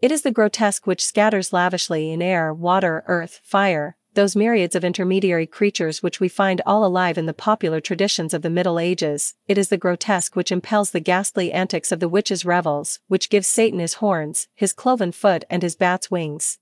It 0.00 0.10
is 0.10 0.22
the 0.22 0.30
grotesque 0.30 0.86
which 0.86 1.04
scatters 1.04 1.52
lavishly 1.52 2.10
in 2.10 2.22
air, 2.22 2.54
water, 2.54 3.04
earth, 3.06 3.40
fire, 3.42 3.95
those 4.16 4.34
myriads 4.34 4.74
of 4.74 4.84
intermediary 4.84 5.46
creatures 5.46 6.02
which 6.02 6.18
we 6.18 6.28
find 6.28 6.60
all 6.66 6.84
alive 6.84 7.16
in 7.16 7.26
the 7.26 7.32
popular 7.32 7.80
traditions 7.80 8.34
of 8.34 8.42
the 8.42 8.50
Middle 8.50 8.80
Ages, 8.80 9.34
it 9.46 9.56
is 9.56 9.68
the 9.68 9.78
grotesque 9.78 10.34
which 10.34 10.50
impels 10.50 10.90
the 10.90 11.00
ghastly 11.00 11.52
antics 11.52 11.92
of 11.92 12.00
the 12.00 12.08
witches' 12.08 12.44
revels, 12.44 12.98
which 13.06 13.30
gives 13.30 13.46
Satan 13.46 13.78
his 13.78 13.94
horns, 13.94 14.48
his 14.54 14.72
cloven 14.72 15.12
foot 15.12 15.44
and 15.48 15.62
his 15.62 15.76
bat's 15.76 16.10
wings. 16.10 16.58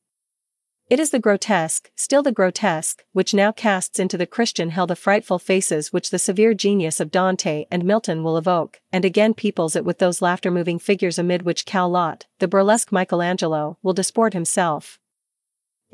It 0.90 1.00
is 1.00 1.10
the 1.10 1.18
grotesque, 1.18 1.90
still 1.96 2.22
the 2.22 2.30
grotesque, 2.30 3.04
which 3.12 3.32
now 3.32 3.52
casts 3.52 3.98
into 3.98 4.18
the 4.18 4.26
Christian 4.26 4.68
hell 4.68 4.86
the 4.86 4.94
frightful 4.94 5.38
faces 5.38 5.94
which 5.94 6.10
the 6.10 6.18
severe 6.18 6.52
genius 6.52 7.00
of 7.00 7.10
Dante 7.10 7.64
and 7.70 7.86
Milton 7.86 8.22
will 8.22 8.36
evoke, 8.36 8.80
and 8.92 9.02
again 9.02 9.32
peoples 9.32 9.76
it 9.76 9.84
with 9.84 9.98
those 9.98 10.20
laughter-moving 10.20 10.78
figures 10.78 11.18
amid 11.18 11.40
which 11.42 11.64
Callot, 11.64 12.26
the 12.38 12.48
burlesque 12.48 12.92
Michelangelo, 12.92 13.78
will 13.82 13.94
disport 13.94 14.34
himself. 14.34 14.98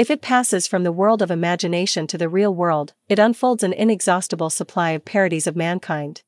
If 0.00 0.08
it 0.08 0.22
passes 0.22 0.66
from 0.66 0.82
the 0.82 0.92
world 0.92 1.20
of 1.20 1.30
imagination 1.30 2.06
to 2.06 2.16
the 2.16 2.30
real 2.30 2.54
world, 2.54 2.94
it 3.10 3.18
unfolds 3.18 3.62
an 3.62 3.74
inexhaustible 3.74 4.48
supply 4.48 4.92
of 4.92 5.04
parodies 5.04 5.46
of 5.46 5.56
mankind. 5.56 6.22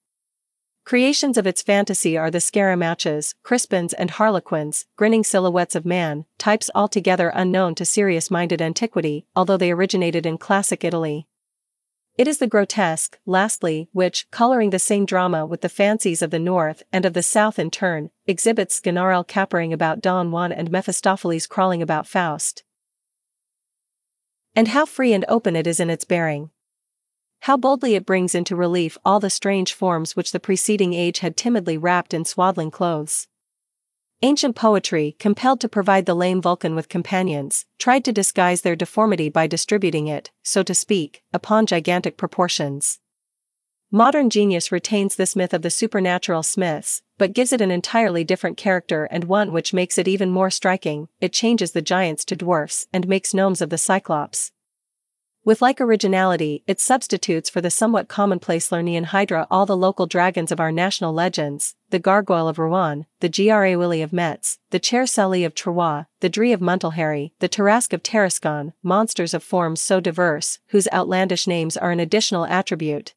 Creations 0.85 1.38
of 1.38 1.46
its 1.46 1.62
fantasy 1.62 2.18
are 2.18 2.30
the 2.30 2.38
scaramouches, 2.38 3.35
crispins 3.42 3.94
and 3.94 4.11
harlequins, 4.11 4.85
grinning 4.96 5.24
silhouettes 5.24 5.74
of 5.74 5.87
man, 5.87 6.26
types 6.37 6.68
altogether 6.74 7.32
unknown 7.35 7.74
to 7.76 7.87
serious-minded 7.87 8.61
antiquity, 8.61 9.24
although 9.35 9.56
they 9.56 9.70
originated 9.70 10.26
in 10.26 10.37
classic 10.37 10.85
Italy. 10.85 11.26
It 12.18 12.28
is 12.28 12.37
the 12.37 12.46
grotesque, 12.46 13.18
lastly, 13.24 13.88
which, 13.92 14.30
coloring 14.30 14.68
the 14.68 14.78
same 14.78 15.06
drama 15.06 15.46
with 15.46 15.62
the 15.62 15.70
fancies 15.70 16.20
of 16.20 16.30
the 16.30 16.38
North 16.38 16.82
and 16.92 17.06
of 17.06 17.14
the 17.14 17.22
South 17.22 17.58
in 17.58 17.70
turn, 17.70 18.11
exhibits 18.26 18.78
Sganarelle 18.78 19.26
capering 19.26 19.72
about 19.72 20.02
Don 20.02 20.30
Juan 20.30 20.52
and 20.52 20.70
Mephistopheles 20.70 21.46
crawling 21.46 21.80
about 21.80 22.06
Faust. 22.06 22.64
And 24.54 24.68
how 24.68 24.84
free 24.84 25.12
and 25.12 25.24
open 25.28 25.56
it 25.56 25.66
is 25.66 25.80
in 25.80 25.88
its 25.90 26.04
bearing. 26.04 26.50
How 27.40 27.56
boldly 27.56 27.94
it 27.94 28.06
brings 28.06 28.34
into 28.34 28.54
relief 28.54 28.96
all 29.04 29.18
the 29.18 29.30
strange 29.30 29.72
forms 29.72 30.14
which 30.14 30.30
the 30.30 30.38
preceding 30.38 30.92
age 30.94 31.20
had 31.20 31.36
timidly 31.36 31.76
wrapped 31.76 32.14
in 32.14 32.24
swaddling 32.24 32.70
clothes. 32.70 33.28
Ancient 34.24 34.54
poetry, 34.54 35.16
compelled 35.18 35.60
to 35.60 35.68
provide 35.68 36.06
the 36.06 36.14
lame 36.14 36.40
Vulcan 36.40 36.76
with 36.76 36.88
companions, 36.88 37.66
tried 37.78 38.04
to 38.04 38.12
disguise 38.12 38.60
their 38.60 38.76
deformity 38.76 39.28
by 39.28 39.48
distributing 39.48 40.06
it, 40.06 40.30
so 40.44 40.62
to 40.62 40.74
speak, 40.74 41.24
upon 41.32 41.66
gigantic 41.66 42.16
proportions. 42.16 43.00
Modern 43.94 44.31
genius 44.31 44.72
retains 44.72 45.16
this 45.16 45.37
myth 45.37 45.52
of 45.52 45.61
the 45.61 45.68
supernatural 45.68 46.42
smiths, 46.42 47.02
but 47.18 47.35
gives 47.35 47.52
it 47.52 47.61
an 47.61 47.70
entirely 47.70 48.24
different 48.24 48.57
character 48.57 49.05
and 49.11 49.24
one 49.24 49.52
which 49.52 49.74
makes 49.74 49.98
it 49.98 50.09
even 50.09 50.31
more 50.31 50.48
striking, 50.48 51.09
it 51.20 51.31
changes 51.31 51.72
the 51.72 51.83
giants 51.83 52.24
to 52.24 52.35
dwarfs 52.35 52.87
and 52.90 53.07
makes 53.07 53.35
gnomes 53.35 53.61
of 53.61 53.68
the 53.68 53.76
cyclops. 53.76 54.50
With 55.44 55.61
like 55.61 55.78
originality, 55.78 56.64
it 56.66 56.81
substitutes 56.81 57.50
for 57.50 57.61
the 57.61 57.68
somewhat 57.68 58.09
commonplace 58.09 58.70
Lernaean 58.70 59.05
Hydra 59.05 59.46
all 59.50 59.66
the 59.66 59.76
local 59.76 60.07
dragons 60.07 60.50
of 60.50 60.59
our 60.59 60.72
national 60.72 61.12
legends, 61.12 61.74
the 61.90 61.98
Gargoyle 61.98 62.48
of 62.48 62.59
Rouen, 62.59 63.05
the 63.20 63.28
Graouli 63.28 64.02
of 64.02 64.11
Metz, 64.11 64.59
the 64.70 64.83
Cher 64.83 65.02
of 65.02 65.55
Troyes, 65.55 66.07
the 66.20 66.31
Dree 66.31 66.55
of 66.55 66.61
Montlhéry, 66.61 67.33
the 67.40 67.48
Tarasque 67.48 67.92
of 67.92 68.02
Tarascon, 68.02 68.72
monsters 68.83 69.35
of 69.35 69.42
forms 69.42 69.83
so 69.83 70.00
diverse, 70.00 70.61
whose 70.68 70.88
outlandish 70.94 71.46
names 71.46 71.76
are 71.76 71.90
an 71.90 72.00
additional 72.00 72.46
attribute, 72.46 73.12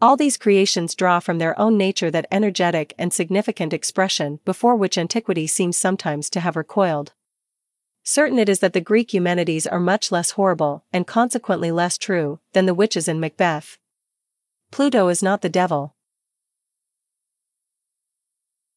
all 0.00 0.16
these 0.16 0.36
creations 0.36 0.94
draw 0.94 1.18
from 1.18 1.38
their 1.38 1.58
own 1.58 1.78
nature 1.78 2.10
that 2.10 2.26
energetic 2.30 2.94
and 2.98 3.12
significant 3.12 3.72
expression 3.72 4.38
before 4.44 4.76
which 4.76 4.98
antiquity 4.98 5.46
seems 5.46 5.76
sometimes 5.76 6.28
to 6.30 6.40
have 6.40 6.56
recoiled. 6.56 7.12
Certain 8.04 8.38
it 8.38 8.48
is 8.48 8.60
that 8.60 8.72
the 8.72 8.80
Greek 8.80 9.12
Eumenides 9.12 9.66
are 9.66 9.80
much 9.80 10.12
less 10.12 10.32
horrible, 10.32 10.84
and 10.92 11.08
consequently 11.08 11.72
less 11.72 11.98
true, 11.98 12.38
than 12.52 12.66
the 12.66 12.74
witches 12.74 13.08
in 13.08 13.18
Macbeth. 13.18 13.78
Pluto 14.70 15.08
is 15.08 15.24
not 15.24 15.40
the 15.40 15.48
devil, 15.48 15.95